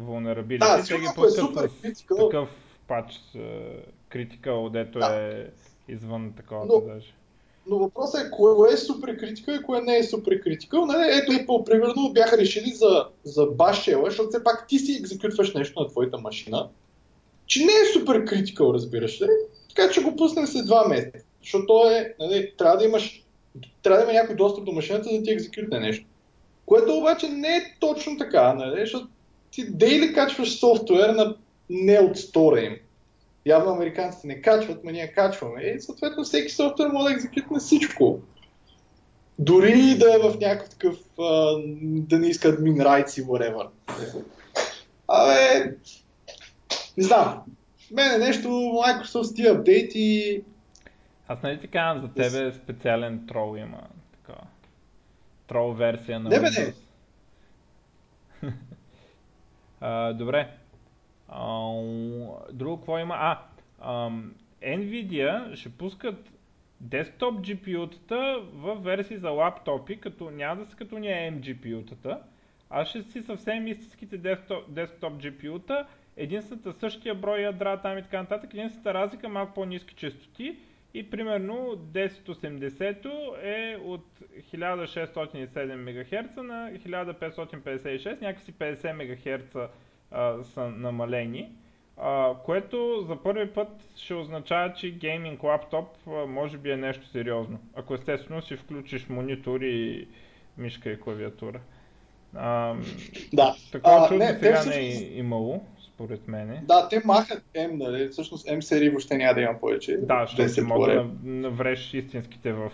[0.00, 2.48] vulnerability, да, те ги е пускат е с такъв
[2.88, 3.20] пач,
[4.08, 5.14] критикал, дето да.
[5.14, 5.46] е
[5.88, 7.14] извън такова но, даже.
[7.66, 10.86] Но въпросът е кое е супер критика и кое не е супер критика.
[10.86, 14.96] Нали, ето и по примерно бяха решили за, за Bash защото все пак ти си
[15.00, 16.68] екзекютваш нещо на твоята машина,
[17.46, 19.26] че не е супер критикал, разбираш ли?
[19.68, 21.18] Така че го пуснем след два месеца.
[21.42, 23.24] Защото е, нали, трябва да имаш
[23.82, 26.06] трябва да има някой достъп до машината, за да ти екзекютне нещо.
[26.66, 28.80] Което обаче не е точно така, нали?
[28.80, 29.08] защото
[29.50, 31.36] ти дейли качваш софтуер на
[31.70, 32.76] не от стора им.
[33.46, 35.62] Явно американците не качват, но ние качваме.
[35.62, 38.20] И съответно всеки софтуер може да екзекютне всичко.
[39.38, 43.68] Дори да е в някакъв такъв, а, да не иска admin rights и whatever.
[45.08, 45.76] Абе,
[46.96, 47.42] не знам.
[47.90, 50.42] Мене нещо Microsoft с тия апдейти...
[51.28, 53.80] Аз нали ти казвам, за тебе специален трол има.
[54.12, 54.40] Така.
[55.46, 56.72] Трол версия на Не, бе, не.
[59.80, 60.59] а, добре.
[61.30, 61.72] А,
[62.52, 63.14] друго какво има?
[63.18, 63.38] А,
[63.80, 66.32] ам, Nvidia ще пускат
[66.80, 72.18] десктоп GPU-тата в версии за лаптопи, като няма да са като ние MGPU-тата,
[72.70, 78.20] а ще си съвсем истинските десктоп, десктоп GPU-та, единствената същия брой ядра там и така
[78.20, 80.56] нататък, единствената разлика малко по-низки частоти.
[80.94, 83.10] И примерно 1080
[83.42, 84.06] е от
[84.52, 89.54] 1607 МГц на 1556, някакси 50 МГц
[90.10, 91.48] а, са намалени,
[91.96, 97.06] а, което за първи път ще означава, че гейминг лаптоп а, може би е нещо
[97.06, 97.58] сериозно.
[97.74, 100.08] Ако естествено си включиш монитор и
[100.58, 101.60] мишка и клавиатура.
[102.34, 102.74] А,
[103.32, 103.54] да.
[103.72, 104.76] Такова чудо сега всъщност...
[104.76, 106.62] не е имало, според мене.
[106.68, 108.08] Да, те махат M, нали?
[108.08, 109.96] Всъщност M серии въобще няма да има повече.
[109.96, 112.72] Да, ще мога да навреш истинските в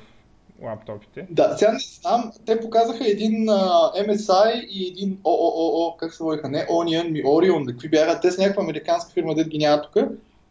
[0.62, 1.26] лаптопите.
[1.30, 6.48] Да, сега не знам, те показаха един uh, MSI и един ООО, как се водиха,
[6.48, 10.04] не Onion, ми Orion, какви бяха, те са някаква американска фирма, дет ги няма тук.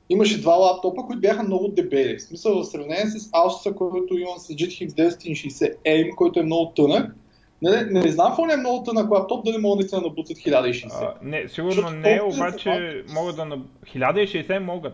[0.10, 2.18] Имаше два лаптопа, които бяха много дебели.
[2.18, 7.16] В смисъл, в сравнение с Asus, който имам с GTX 960M, който е много тънък,
[7.62, 10.38] не, не, не знам какво не е много тънък лаптоп, дали могат наистина да набутат
[10.38, 10.88] 1060.
[11.01, 13.43] А, не, сигурно защото не, обаче е могат да...
[13.43, 14.93] 1060 могат.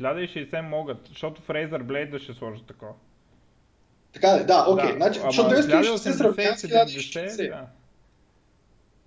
[0.00, 2.92] 1060 могат, защото в Razer Blade ще сложат такова.
[4.20, 4.44] Така ли?
[4.44, 4.84] Да, окей.
[4.84, 4.92] Okay.
[4.92, 7.48] Да, значи, защото 960 се сравнява с 1060.
[7.48, 7.66] Да.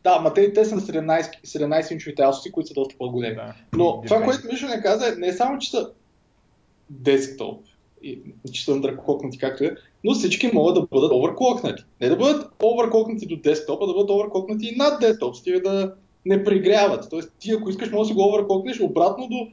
[0.03, 3.35] Да, ма те, те са на 17, 17 инчовите асоси, които са доста по-големи.
[3.35, 5.89] Да, Но това, което Мишо не каза, е не само, че са
[6.89, 7.61] десктоп,
[8.03, 8.19] и,
[8.51, 11.83] че са дръкокнати както е, но всички могат да бъдат оверклокнати.
[12.01, 15.93] Не да бъдат оверклокнати до десктопа, да бъдат оверклокнати и над десктоп, стига да
[16.25, 17.09] не пригряват.
[17.09, 19.47] Тоест ти ако искаш, може да си го оверклокнеш обратно до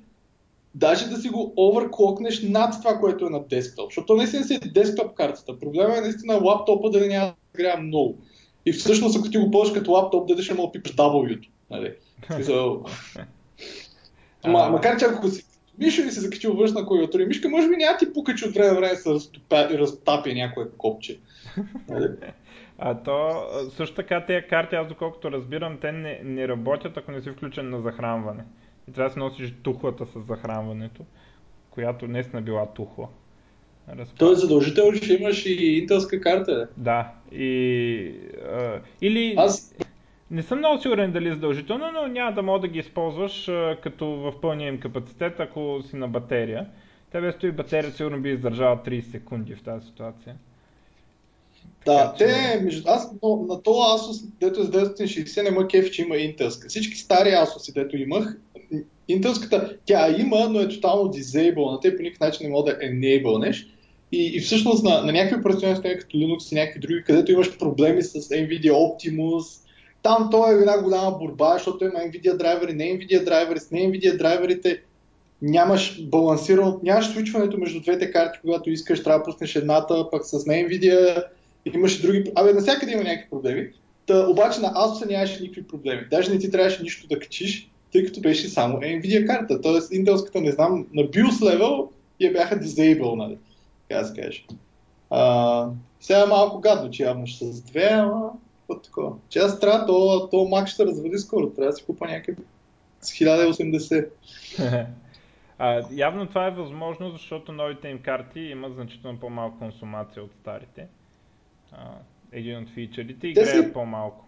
[0.75, 3.91] даже да си го оверклокнеш над това, което е на десктоп.
[3.91, 5.59] Защото наистина си е десктоп картата.
[5.59, 8.19] Проблемът е наистина лаптопа да не няма да много.
[8.67, 11.49] И всъщност, ако ти го ползваш като лаптоп, да ще мога да пипаш W-то.
[11.71, 11.95] Нали?
[14.47, 15.45] Ма, макар че ако си
[15.79, 18.81] Мишо и се закачил външна клавиатура мишка, може би няма ти пука, че от време
[18.81, 19.11] време се
[19.79, 21.19] разтапя някое копче.
[21.89, 22.09] Нали?
[22.81, 23.47] А то
[23.77, 27.71] също така тези карти, аз доколкото разбирам, те не, не работят, ако не си включен
[27.71, 28.43] на захранване.
[28.89, 31.05] И трябва да си носиш тухлата с захранването,
[31.71, 33.09] която наистина била тухла.
[33.89, 34.33] Разпад.
[34.33, 36.69] Е задължително, че имаш и интелска карта.
[36.77, 37.13] Да.
[37.33, 38.15] И,
[38.53, 39.35] а, или...
[39.39, 39.75] Аз...
[40.31, 43.77] Не съм много сигурен дали е задължително, но няма да мога да ги използваш а,
[43.83, 46.67] като в пълния им капацитет, ако си на батерия.
[47.13, 50.37] Те без стои батерия сигурно би издържала 30 секунди в тази ситуация.
[51.87, 52.25] Да, че...
[52.25, 52.83] те, между...
[52.87, 56.69] аз но, на това Asus, дето е с 960, не ма кеф, че има интелска.
[56.69, 58.37] Всички стари Asus, дето имах,
[59.09, 61.83] интелската, тя има, но е тотално disable.
[61.83, 63.65] Те по никакъв начин не мога да enable
[64.13, 67.59] И, и всъщност на, на някакви операционни системи като Linux и някакви други, където имаш
[67.59, 69.69] проблеми с NVIDIA Optimus,
[70.03, 73.81] там то е една голяма борба, защото има NVIDIA драйвери, не NVIDIA драйвери, с не
[73.81, 74.83] NVIDIA драйверите
[75.43, 80.47] нямаш балансирано, нямаш свичването между двете карти, когато искаш, трябва да пуснеш едната, пък с
[80.47, 81.25] не NVIDIA
[81.75, 82.33] имаш други...
[82.35, 83.71] Абе, навсякъде има някакви проблеми.
[84.07, 86.07] Та, обаче на Asus нямаше никакви проблеми.
[86.11, 89.61] Даже не ти трябваше нищо да качиш, тъй като беше само Nvidia карта.
[89.61, 91.89] Тоест, интелската, не знам, на BIOS level
[92.21, 93.39] я бяха disable, нали?
[93.89, 94.45] Така се каже.
[95.11, 98.31] А, сега е малко гадно, че явно ще с две, ама
[98.69, 99.13] какво такова.
[99.29, 102.45] Че аз трябва, то, то Mac ще развали скоро, трябва да си купа някакъв
[103.01, 104.09] с 1080.
[105.59, 110.87] а, явно това е възможно, защото новите им карти имат значително по-малко консумация от старите.
[111.73, 111.91] А,
[112.33, 113.73] един от фичерите и греят си...
[113.73, 114.25] по-малко.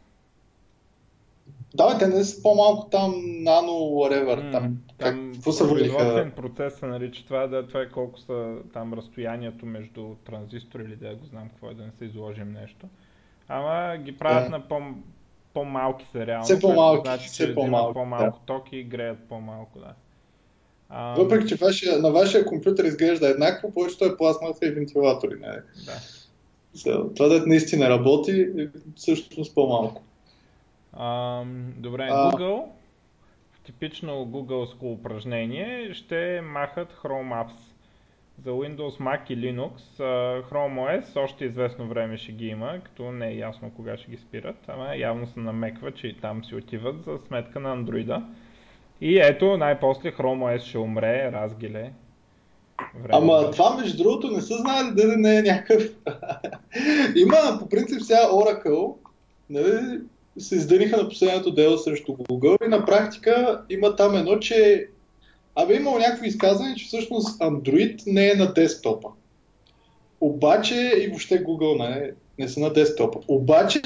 [1.75, 3.13] Да, те не са по-малко там
[3.43, 4.41] нано, whatever.
[4.41, 8.95] Mm, там, там какво производствен процес се нарича това, да, това е колко са там
[8.95, 12.87] разстоянието между транзистори или да го знам какво е, да не се изложим нещо.
[13.49, 14.51] Ама ги правят yeah.
[14.51, 14.81] на по,
[15.55, 16.45] по-малки са реално.
[16.45, 18.45] Все по-малки, значи, все че по-малки, по-малко да.
[18.47, 19.95] токи и греят по-малко, да.
[20.89, 25.35] А, Въпреки, че вашия, на вашия компютър изглежда еднакво, повечето е пластмаса и вентилатори.
[25.41, 25.53] Не?
[25.87, 26.20] Да.
[27.17, 30.03] Това да наистина работи, е всъщност по-малко.
[30.93, 31.43] А,
[31.77, 32.31] добре, а...
[32.31, 32.65] Google,
[33.65, 37.57] типично Google упражнение, ще махат Chrome Apps.
[38.45, 39.81] За Windows, Mac и Linux
[40.51, 44.17] Chrome OS още известно време ще ги има, като не е ясно кога ще ги
[44.17, 48.23] спират, ама явно се намеква, че и там си отиват за сметка на Android.
[49.01, 51.93] И ето, най-после Chrome OS ще умре, разгиле.
[52.95, 53.09] Време.
[53.13, 55.89] Ама това, между другото, не са знали дали не е някакъв...
[57.17, 58.95] Има, по принцип, сега Oracle,
[59.51, 60.01] нали,
[60.39, 64.87] се издъниха на последното дело срещу Google и на практика има там едно, че
[65.55, 69.09] Абе имало някакво изказване, че всъщност Android не е на десктопа.
[70.21, 73.19] Обаче и въобще Google не, не са на десктопа.
[73.29, 73.81] Обаче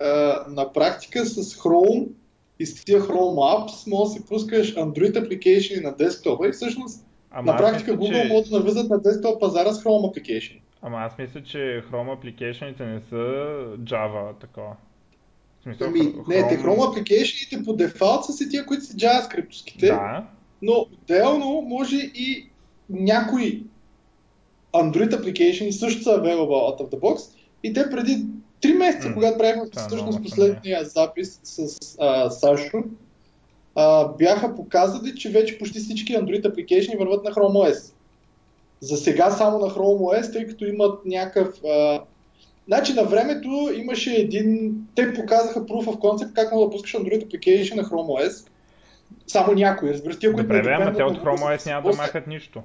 [0.00, 0.06] а,
[0.48, 2.08] на практика с Chrome
[2.58, 7.04] и с тия Chrome Apps може да си пускаш Android application на десктопа и всъщност
[7.32, 8.28] Ама на практика мисля, Google че...
[8.28, 10.60] могат да навлизат на десктоп пазара с Chrome application.
[10.82, 11.58] Ама аз мисля, че
[11.92, 13.16] Chrome application не са
[13.78, 14.76] Java такова.
[15.62, 16.28] Смисъл, ами, Chrome...
[16.28, 19.80] не, те Chrome application по дефалт са си тия, които са JavaScript.
[19.80, 20.24] Да
[20.62, 22.50] но отделно може и
[22.90, 23.64] някои
[24.74, 28.26] Android application също са available out of the box и те преди
[28.62, 29.14] 3 месеца, mm.
[29.14, 32.84] когато правихме е всъщност последния запис с а, Сашо,
[33.74, 37.92] а, бяха показали, че вече почти всички Android application върват на Chrome OS.
[38.80, 41.64] За сега само на Chrome OS, тъй като имат някакъв...
[41.64, 42.02] А...
[42.66, 44.74] Значи на времето имаше един...
[44.94, 48.48] Те показаха proof of concept как мога да пускаш Android application на Chrome OS
[49.26, 50.30] само някой, разбира се.
[50.30, 52.62] Добре, бе, ама те от Chrome OS няма да махат нищо.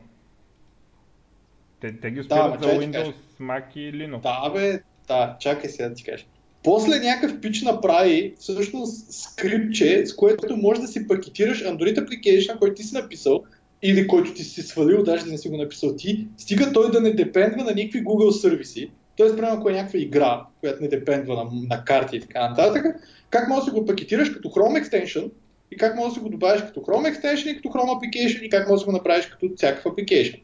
[1.81, 4.21] Те, те ги спират да, за Windows, Mac и Linux.
[4.21, 6.25] Да, бе, да, чакай сега да ти кажа.
[6.67, 12.75] После някакъв пич направи всъщност скриптче, с което можеш да си пакетираш Android application, който
[12.75, 13.43] ти си написал,
[13.83, 17.01] или който ти си свалил, даже да не си го написал ти, стига той да
[17.01, 18.91] не депендва на никакви Google сервиси.
[19.17, 22.85] Тоест, примерно, ако е някаква игра, която не депендва на, на карти и така нататък,
[23.29, 25.31] как можеш да си го пакетираш като Chrome extension,
[25.71, 28.69] и как можеш да го добавиш като Chrome Extension и като Chrome Application и как
[28.69, 30.41] можеш да го направиш като всякакъв application.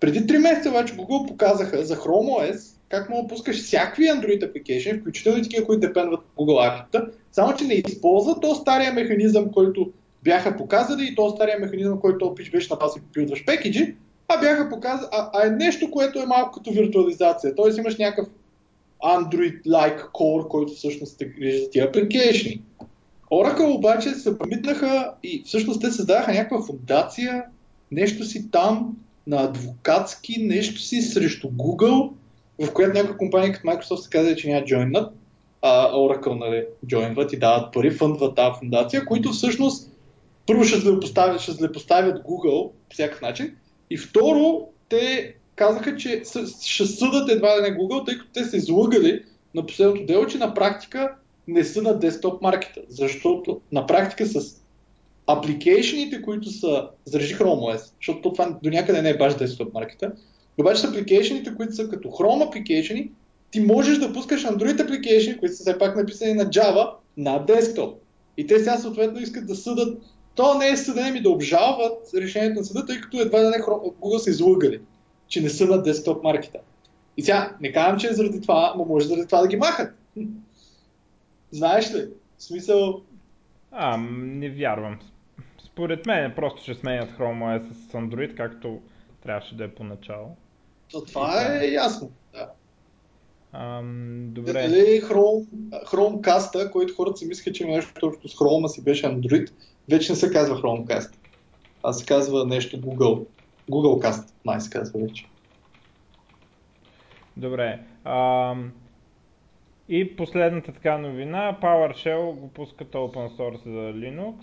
[0.00, 5.00] Преди 3 месеца обаче Google показаха за Chrome OS как да пускаш всякакви Android application,
[5.00, 9.92] включително и такива, които депендват Google API-та, само че не използват то стария механизъм, който
[10.22, 13.94] бяха показали и то стария механизъм, който опич беше на това си билдваш пекиджи,
[14.28, 17.54] а бяха показали, а, а е нещо, което е малко като виртуализация.
[17.54, 18.28] Тоест имаш някакъв
[19.04, 22.60] Android-like core, който всъщност те грижи за тия application.
[23.30, 27.44] Oracle обаче се промитнаха и всъщност те създадаха някаква фундация,
[27.90, 32.10] нещо си там на адвокатски, нещо си срещу Google,
[32.60, 35.12] в която някаква компания като Microsoft се казва, че няма джойнат,
[35.62, 39.90] а Oracle нали, джойнват и дават пари, фъндват тази фундация, които всъщност
[40.46, 43.56] първо ще злепоставят, ще злепоставят Google по всякакъв начин.
[43.90, 46.22] И второ те казаха, че
[46.62, 50.38] ще съдат едва да не Google, тъй като те се излъгали на последното дело, че
[50.38, 51.14] на практика
[51.48, 54.62] не са на десктоп маркета, защото на практика с
[55.26, 60.12] апликейшените, които са, заражи Chrome OS, защото това до някъде не е баш десктоп маркета,
[60.60, 63.10] обаче с апликейшените, които са като Chrome апликейшени,
[63.50, 67.98] ти можеш да пускаш Android апликейшени, които са все пак написани на Java, на десктоп.
[68.36, 70.02] И те сега съответно искат да съдат,
[70.34, 73.56] то не е съдене ми да обжалват решението на съда, тъй като едва да не
[73.56, 74.80] Google са излъгали,
[75.28, 76.58] че не са на десктоп маркета.
[77.16, 79.94] И сега, не казвам, че е заради това, но може заради това да ги махат.
[81.50, 82.08] Знаеш ли?
[82.38, 83.02] В смисъл...
[83.70, 84.98] А, не вярвам.
[85.64, 88.80] Според мен просто ще сменят Chrome OS с Android, както
[89.22, 90.36] трябваше да е поначало.
[90.90, 92.50] То това е ясно, да.
[93.52, 94.52] Ам, добре.
[94.52, 95.46] Дали Chrome,
[95.84, 99.52] Chromecast, който хората си мислеха, че има нещо общо с Chrome, си беше Android,
[99.90, 101.12] вече не се казва Chromecast.
[101.82, 103.26] А се казва нещо Google.
[103.70, 105.26] Googlecast, май се казва вече.
[107.36, 107.80] Добре.
[108.04, 108.72] Ам,
[109.88, 114.34] и последната така новина, PowerShell го пускат open source за Linux.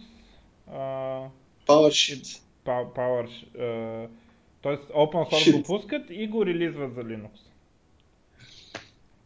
[0.72, 1.28] Uh,
[1.68, 2.41] PowerShell.
[2.68, 3.28] Power,
[3.58, 4.08] uh,
[4.62, 7.30] тоест open source го пускат и го релизват за Linux.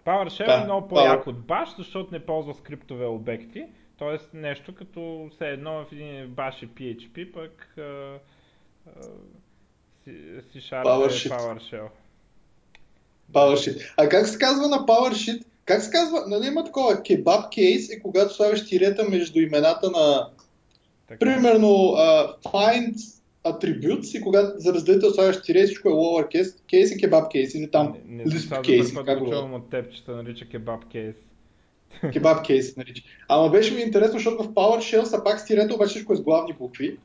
[0.06, 3.66] PowerShell да, е много по-як от Bash, защото не ползва скриптове обекти.
[3.98, 8.18] Тоест нещо като все едно в един Bash и PHP, пък uh,
[8.90, 11.26] uh, C-Sharp PowerShell.
[11.26, 11.88] е PowerShell.
[13.34, 13.94] PowerShell.
[13.98, 15.44] А как се казва на PowerShell?
[15.66, 16.24] Как се казва?
[16.28, 20.30] Нали има такова кебаб кейс е когато слагаш тирета между имената на
[21.08, 21.20] така.
[21.20, 26.92] примерно uh, find attributes и когато за разделител слагаш тире всичко е lower case, кейс
[26.92, 28.94] и кебаб кейс или там не, не list кейс.
[28.94, 31.16] Не го чувам от теб, че се нарича кебаб кейс.
[32.14, 33.04] Кебаб кейс нарича.
[33.28, 36.22] Ама беше ми интересно, защото в PowerShell са пак с тирето, обаче всичко е с
[36.22, 36.98] главни букви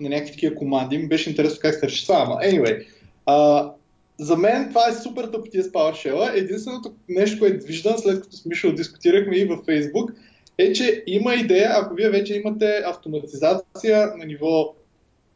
[0.00, 0.98] на някакви такива команди.
[0.98, 2.24] Ми беше интересно как се реши това.
[2.26, 2.86] Ама, anyway.
[3.26, 3.72] Uh,
[4.18, 6.38] за мен това е супер тъпотия с PowerShell.
[6.38, 10.14] Единственото нещо, което виждам, след като с Мишо дискутирахме и във Facebook,
[10.58, 14.74] е, че има идея, ако вие вече имате автоматизация на ниво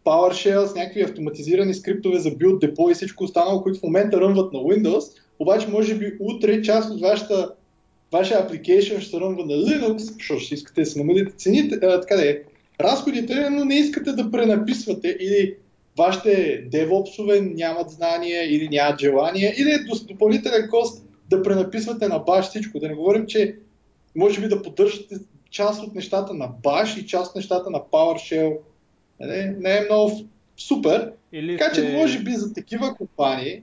[0.05, 4.53] PowerShell с някакви автоматизирани скриптове за build, депо и всичко останало, които в момента ръмват
[4.53, 7.51] на Windows, обаче може би утре част от вашата,
[8.13, 12.01] вашия application ще се ръмва на Linux, защото ще искате да се намалите цените, а,
[12.01, 12.39] така да е,
[12.81, 15.55] разходите, но не искате да пренаписвате или
[15.99, 22.47] вашите девопсове нямат знание или нямат желание, или е допълнителен кост да пренаписвате на баш
[22.47, 22.79] всичко.
[22.79, 23.57] Да не говорим, че
[24.17, 25.17] може би да поддържате
[25.51, 28.57] част от нещата на баш и част от нещата на PowerShell.
[29.23, 30.11] Не, не е много
[30.57, 31.13] супер.
[31.33, 31.83] Или така сте...
[31.83, 33.63] че може би за такива компании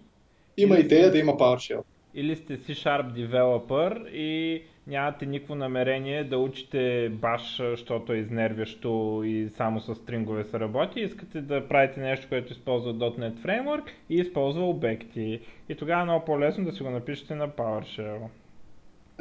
[0.57, 1.12] има или идея сте...
[1.12, 1.84] да има PowerShell.
[2.16, 9.49] Или сте C-Sharp developer и нямате никакво намерение да учите баш, защото е изнервящо и
[9.49, 10.99] само с стрингове се работи.
[10.99, 15.39] Искате да правите нещо, което използва .NET Framework и използва обекти.
[15.70, 18.20] И тогава е много по-лесно да си го напишете на PowerShell.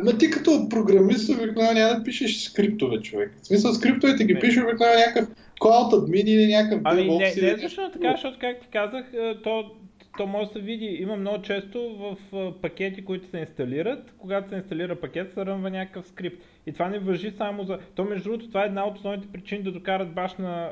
[0.00, 3.32] Ама ти като програмист обикновено няма да пишеш скриптове, човек.
[3.42, 5.28] В смисъл скриптовете ги пишеш обикновено някакъв
[5.60, 9.04] Cloud Admin или някакъв Ами не, не, не точно така, защото как ти казах,
[9.44, 9.70] то
[10.18, 11.96] то може да се види, има много често
[12.30, 16.42] в пакети, които се инсталират, когато се инсталира пакет, се ръмва някакъв скрипт.
[16.66, 17.78] И това не въжи само за...
[17.94, 20.70] То между другото, това е една от основните причини да докарат баш на,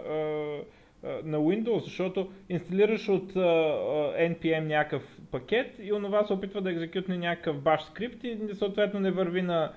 [1.02, 7.60] на Windows, защото инсталираш от NPM някакъв пакет и онова се опитва да екзекютне някакъв
[7.60, 9.72] баш скрипт и съответно не върви на,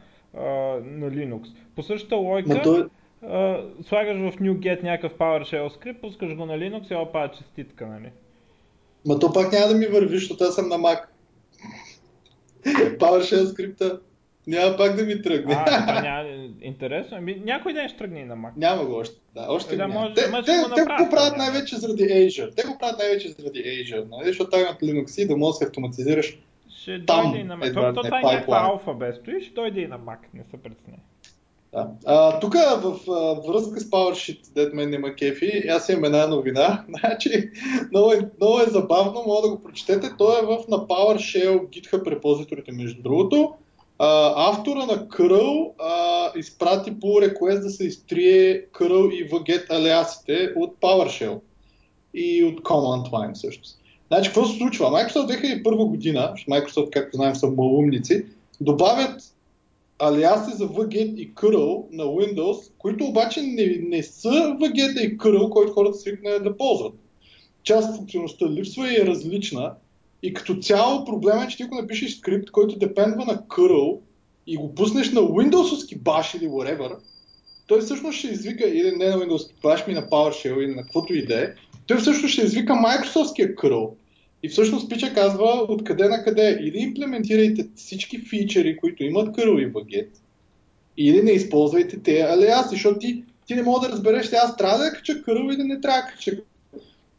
[0.84, 1.48] на Linux.
[1.76, 2.86] По същата логика, той...
[3.84, 8.12] слагаш в NuGet някакъв PowerShell скрипт, пускаш го на Linux и опа честитка, нали?
[9.06, 11.06] Ма то пак няма да ми върви, защото аз съм на Mac.
[12.98, 14.00] PowerShell скрипта
[14.48, 15.54] няма пак да ми тръгне.
[15.58, 16.30] А, това няма...
[16.62, 17.18] Интересно.
[17.18, 18.52] Ами, някой ден ще тръгне и на Mac.
[18.58, 19.16] Няма го още.
[19.36, 19.88] Да, още да.
[19.88, 22.56] Може, те, те, те, те го правят най-вече заради Azure.
[22.56, 24.28] Те го правят най-вече заради Azure, нали?
[24.28, 26.38] защото там имат Linux и да можеш да автоматизираш
[26.82, 27.74] ще там, дойде и на Mac.
[27.74, 30.58] То, то, това е някаква алфа без стои, ще дойде и на Mac, не се
[30.58, 30.98] преценя.
[31.74, 31.92] Да.
[32.06, 36.86] А, тук в а, връзка с PowerShell, дед мен нема кефи, аз имам една новина.
[37.00, 37.52] Значи,
[37.92, 40.08] много, е, много е забавно, мога да го прочетете.
[40.18, 43.54] Той е в на PowerShell GitHub репозиторите, между другото.
[44.00, 50.76] Автора на curl а, изпрати по request да се изтрие curl и vget алиасите от
[50.82, 51.40] PowerShell
[52.14, 53.70] и от Command Line също.
[54.08, 54.86] Значи, какво се случва?
[54.86, 58.26] Microsoft 2001 година, Microsoft, както знаем, са малумници,
[58.62, 59.22] добавят
[60.00, 65.50] алиаси за VGet и curl на Windows, които обаче не, не са VGet и curl,
[65.50, 66.94] който хората свикнали да ползват.
[67.64, 69.74] Част от функционалността липсва и е различна.
[70.24, 74.00] И като цяло проблема е, че ти ако напишеш скрипт, който депендва на curl
[74.48, 76.96] и го пуснеш на Windowsовски баш или whatever,
[77.68, 81.14] той всъщност ще извика, или не на Windows баш ми на PowerShell или на каквото
[81.14, 81.48] и да е,
[81.88, 83.94] той всъщност ще извика Microsoftския curl
[84.44, 86.58] и всъщност Пича казва откъде на къде.
[86.62, 90.12] Или имплементирайте всички фичери, които имат curl и багет,
[90.98, 94.92] или не използвайте те алиаси, защото ти, ти не мога да разбереш, аз трябва да
[94.92, 96.32] кача curl или не трябва да кача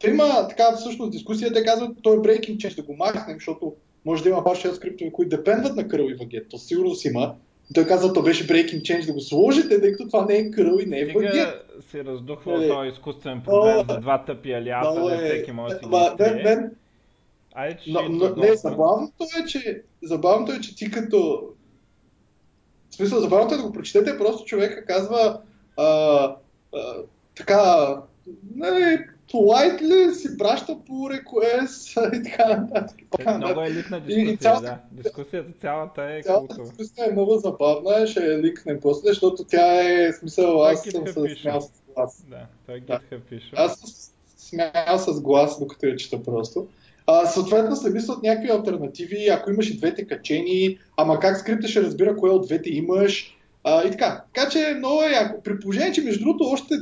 [0.01, 3.73] Та има така всъщност дискусия, те казват, той е breaking change да го махнем, защото
[4.05, 6.49] може да има паршел скриптове, които депендват на curl и багет.
[6.49, 7.35] То сигурно си има.
[7.73, 10.83] Той казва, то беше breaking change да го сложите, тъй като това не е curl
[10.83, 11.47] и не е багет.
[11.91, 15.79] се раздухва е, този изкуствен проблем за два тъпи алиаса, да е, всеки може да
[15.79, 16.71] си ги мен,
[17.53, 21.49] Айде, но, но, не, забавното е, че, забавното е, че ти като...
[22.89, 25.41] В смисъл, забавното е да го прочетете, просто човека казва
[25.77, 26.95] а, а,
[27.35, 27.95] така,
[28.55, 28.99] нали,
[29.31, 32.97] полайтли си праща по request и така нататък.
[33.19, 35.03] Е, много е ликна дискусия, и, цялата, да.
[35.03, 36.69] Дискусията цялата е Цялата култова.
[36.69, 41.35] дискусия е много забавна, ще я ликнем после, защото тя е, смисъл, аз съм се
[41.41, 42.23] смял с глас.
[42.29, 43.19] Да, той GitHub да.
[43.29, 43.51] пише.
[43.55, 43.89] Аз съм
[44.37, 46.67] смял с глас, докато я чета просто.
[47.07, 51.81] А, съответно се мислят някакви альтернативи, ако имаш и двете качени, ама как скрипта ще
[51.81, 54.23] разбира кое от двете имаш а, и така.
[54.33, 55.41] Така че много е яко.
[55.43, 56.75] При положение, че между другото още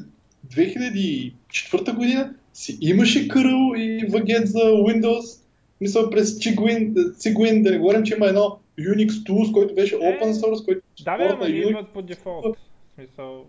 [0.52, 5.41] 2004 година си имаше curl и вагет за Windows,
[5.82, 10.00] мисля през Ciguin, Ciguin, да не говорим, че има едно Unix Tools, който беше е,
[10.00, 10.82] open source, който...
[11.04, 12.58] Да, бе, ама идват по дефолт.
[12.95, 13.45] Смисъл...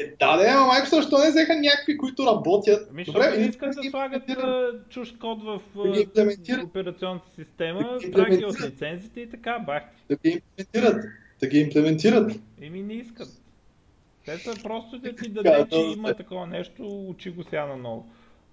[0.00, 2.88] Е, да, да, ама Microsoft защо не взеха някакви, които работят?
[2.90, 4.22] Ами, Добре, не искат да слагат
[4.88, 5.60] чуж код в
[6.64, 9.82] операционната система, праки от лицензите и така, бах.
[10.08, 11.04] Да ги имплементират.
[11.40, 12.32] Да ги имплементират.
[12.60, 13.28] Еми не искат.
[14.24, 18.06] Те са просто да ти даде, че има такова нещо, учи го сега на ново.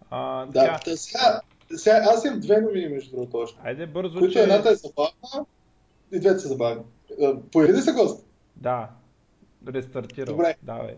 [0.10, 0.98] А, да, така.
[0.98, 1.42] сега,
[1.76, 3.60] сега, аз имам две новини между другото още.
[3.64, 4.42] Айде бързо, които че...
[4.42, 5.46] едната е забавна
[6.12, 6.82] и двете са забавни.
[7.52, 8.26] Появи се гост?
[8.56, 8.90] Да.
[9.68, 10.36] Рестартирал.
[10.36, 10.56] Добре.
[10.64, 10.96] Давай.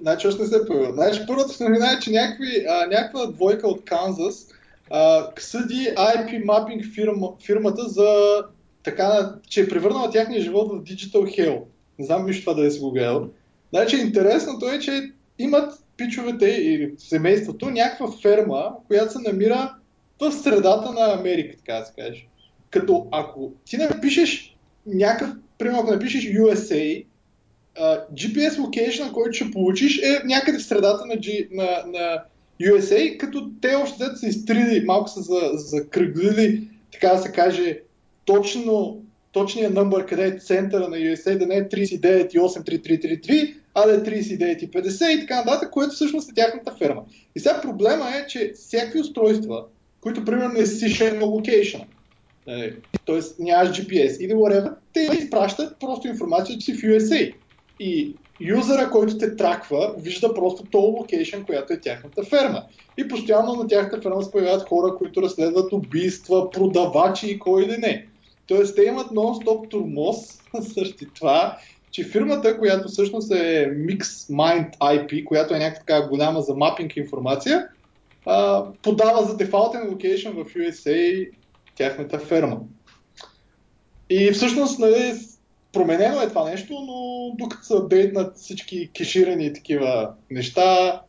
[0.00, 0.92] Значи още не се е появил.
[0.92, 4.48] Значи първата новина е, че някакви, а, някаква двойка от Канзас
[4.90, 8.08] а, съди IP Mapping фирма, фирмата за
[8.82, 11.62] така, че е превърнала тяхния живот в Digital Hell.
[11.98, 13.28] Не знам нищо това да е си го гледал.
[13.72, 19.74] Значи интересното е, че имат пичовете и семейството някаква ферма, която се намира
[20.20, 22.26] в средата на Америка, така да се каже.
[22.70, 24.56] Като ако ти напишеш
[24.86, 27.04] някакъв, примерно ако напишеш USA,
[27.80, 32.24] uh, GPS location, който ще получиш е някъде в средата на, G, на, на
[32.60, 37.80] USA, като те още са изтрили, малко са за, закръглили, така да се каже,
[38.24, 39.02] точно,
[39.34, 45.08] точния номер, къде е центъра на USA, да не е 39,83333, а да е 39,50
[45.08, 47.02] и така нататък, което всъщност е тяхната ферма.
[47.36, 49.64] И сега проблема е, че всякакви устройства,
[50.00, 51.80] които примерно си на локейшн,
[53.06, 53.20] т.е.
[53.38, 57.34] нямаш GPS или whatever, те изпращат просто информация, че си в USA.
[57.80, 62.62] И юзера, който те траква, вижда просто то локейшн, която е тяхната ферма.
[62.98, 67.76] И постоянно на тяхната ферма се появяват хора, които разследват убийства, продавачи и кой ли
[67.78, 68.06] не.
[68.46, 70.38] Тоест, те имат нон-стоп турмоз
[70.74, 71.58] същи това,
[71.90, 76.96] че фирмата, която всъщност е Mix Mind IP, която е някаква така голяма за мапинг
[76.96, 77.68] информация,
[78.82, 81.30] подава за дефалтен локейшн в USA
[81.76, 82.60] тяхната ферма.
[84.10, 85.14] И всъщност, нали,
[85.72, 91.00] променено е това нещо, но докато са апдейтнат всички кеширани такива неща,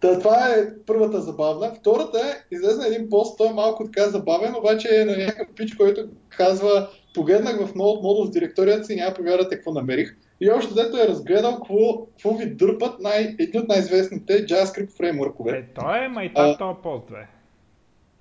[0.00, 1.74] Та, това е първата забавна.
[1.80, 5.74] Втората е, излезна един пост, той е малко така забавен, обаче е на някакъв пич,
[5.74, 10.16] който казва, погледнах в Node Model с директорията си, няма повярвате какво намерих.
[10.40, 15.58] И още дето е разгледал какво, какво ви дърпат най, едни от най-известните JavaScript фреймворкове.
[15.58, 17.26] Е, той е майтап този пост, бе.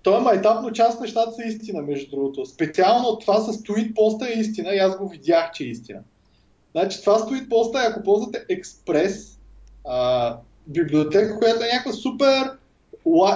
[0.04, 2.46] Той е майтап, но част нещата са истина, между другото.
[2.46, 6.00] Специално това с tweet поста е истина и аз го видях, че е истина.
[6.72, 9.38] Значи това с tweet поста е, ако ползвате Express,
[9.86, 10.38] а,
[10.70, 12.52] библиотека, която е някаква супер,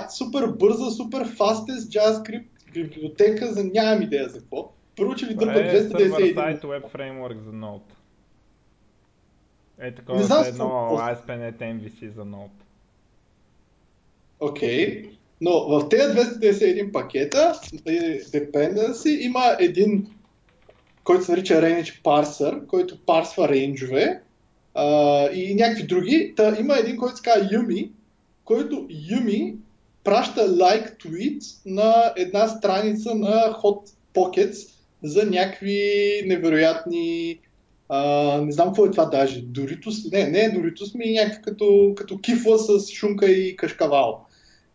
[0.09, 4.71] супер бърза, супер fastest JavaScript библиотека за нямам идея за какво.
[4.95, 6.31] Първо, че ви дърпа 291.
[6.31, 7.81] Е сайт Web Framework за Node.
[9.79, 12.49] Е, такова не знам, едно ASP.NET MVC за Node.
[14.39, 15.03] Окей.
[15.03, 15.09] Okay.
[15.41, 17.59] Но в тези 291 пакета,
[18.33, 20.07] dependency, има един,
[21.03, 24.22] който се нарича range parser, който парсва рейнджове
[25.33, 26.33] и някакви други.
[26.35, 27.89] Та, има един, който се казва Yumi,
[28.45, 29.55] който Yumi
[30.03, 34.69] праща like tweet на една страница на Hot Pockets
[35.03, 37.39] за някакви невероятни
[37.89, 39.41] а, не знам какво е това даже.
[39.41, 44.25] Доритус, не, не е Доритус, ми е някакъв като, като кифла с шунка и кашкавал.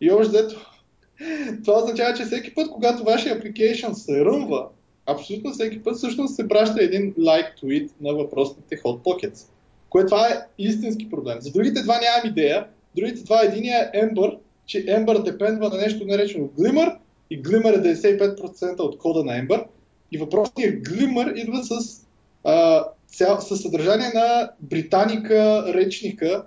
[0.01, 0.71] И още дето,
[1.63, 4.67] това означава, че всеки път, когато вашия application се ръмва,
[5.05, 9.49] абсолютно всеки път всъщност се праща един like tweet на въпросните Hot Pockets.
[9.89, 11.37] Което това е истински проблем.
[11.41, 12.67] За другите два нямам идея.
[12.95, 16.95] Другите два единия е Ember, че Ember депендва на нещо наречено Glimmer
[17.29, 19.65] и Glimmer е 95% от кода на Ember.
[20.11, 22.01] И въпросният Glimmer идва с,
[22.43, 26.45] а, цял, със съдържание на британика речника,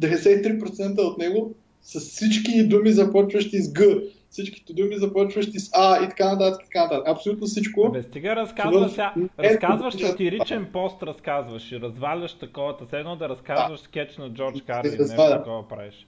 [0.00, 3.84] 93% от него с всички думи започващи с Г,
[4.30, 7.08] всичките думи започващи с А и така нататък, така нататък.
[7.08, 7.90] Абсолютно всичко.
[7.92, 13.80] Бе, стига разказваш, сега, разказваш сатиричен пост, разказваш и разваляш такова, все едно да разказваш
[13.80, 13.84] да.
[13.84, 16.06] скетч на Джордж Карлин, нещо такова правиш.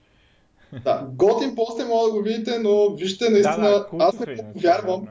[0.83, 4.35] Да, готин пост е мога да го видите, но вижте, наистина, да, да, аз не
[4.35, 5.07] мога повярвам.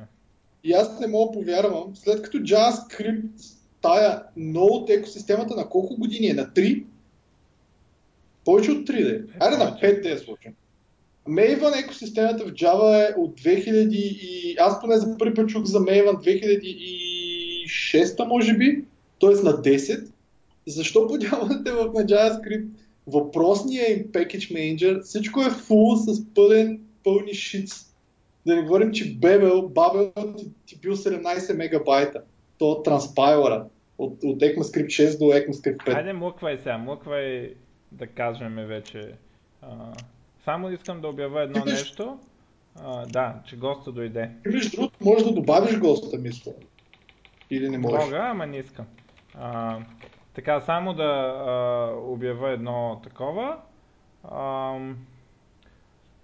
[0.64, 4.22] И аз не мога повярвам, след като JavaScript тая
[4.54, 6.34] от екосистемата на колко години е?
[6.34, 6.84] На 3?
[8.44, 9.18] Повече от 3 да е.
[9.40, 10.52] Айде на 5 да е случай.
[11.30, 14.56] Maven екосистемата в Java е от 2000 и...
[14.58, 16.16] Аз поне за първи път чух за Maven
[17.66, 18.84] 2006 може би,
[19.20, 19.30] т.е.
[19.30, 20.06] на 10.
[20.66, 22.66] Защо подявате в на JavaScript
[23.06, 27.86] въпросния им Package Manager, всичко е фул с пълен, пълни шиц.
[28.46, 32.22] Да не говорим, че Babel, Babel ти, ти бил 17 мегабайта.
[32.58, 33.66] То транспайлера
[33.98, 35.92] от, от ECMAScript 6 до ECMAScript 5.
[35.92, 37.54] Хайде млъквай сега, млъквай
[37.92, 39.12] да кажем вече.
[39.62, 39.68] А,
[40.44, 42.18] само искам да обявя едно ти нещо.
[42.82, 44.30] А, да, че госта дойде.
[44.42, 46.52] Ти между другото можеш да добавиш госта, мисля.
[47.50, 48.04] Или не можеш?
[48.04, 48.86] Мога, ама не искам.
[49.34, 49.78] А,
[50.34, 51.02] така, само да
[51.46, 53.56] а, обявя едно такова.
[54.24, 54.78] А,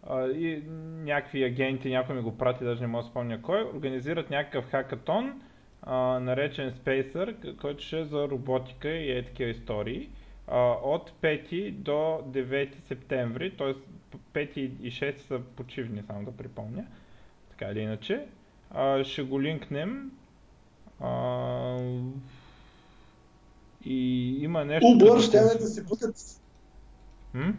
[0.08, 0.62] а, и
[1.04, 5.40] някакви агенти, някой ми го прати, даже не мога да спомня кой, организират някакъв хакатон,
[5.82, 10.08] а, наречен Spacer, който ще е за роботика и е такива истории.
[10.48, 13.74] А, от 5 до 9 септември, т.е.
[14.34, 16.84] 5 и 6 са почивни, само да припомня.
[17.50, 18.26] Така или иначе.
[18.70, 20.10] А, ще го линкнем.
[21.00, 21.78] А,
[23.84, 24.86] и има нещо...
[24.86, 26.16] Uber ще да си пускат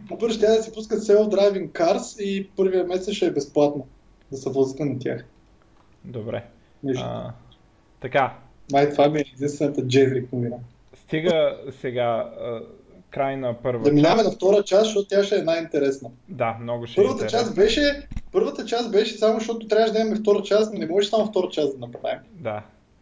[0.08, 3.86] Uber ще да си пускат self-driving cars и първия месец ще е безплатно
[4.30, 5.24] да се возите на тях.
[6.04, 6.44] Добре.
[6.96, 7.32] А,
[8.00, 8.38] така.
[8.72, 10.56] Май това ми е единствената джеврик новина.
[10.94, 12.32] Стига сега
[13.10, 16.10] край на първа Да минаваме на втора част, защото тя ще е най-интересна.
[16.28, 20.16] Да, много ще първата е част беше, Първата част беше само, защото трябваше да имаме
[20.16, 22.18] втора част, но не може само втора част да направим.
[22.32, 22.62] Да,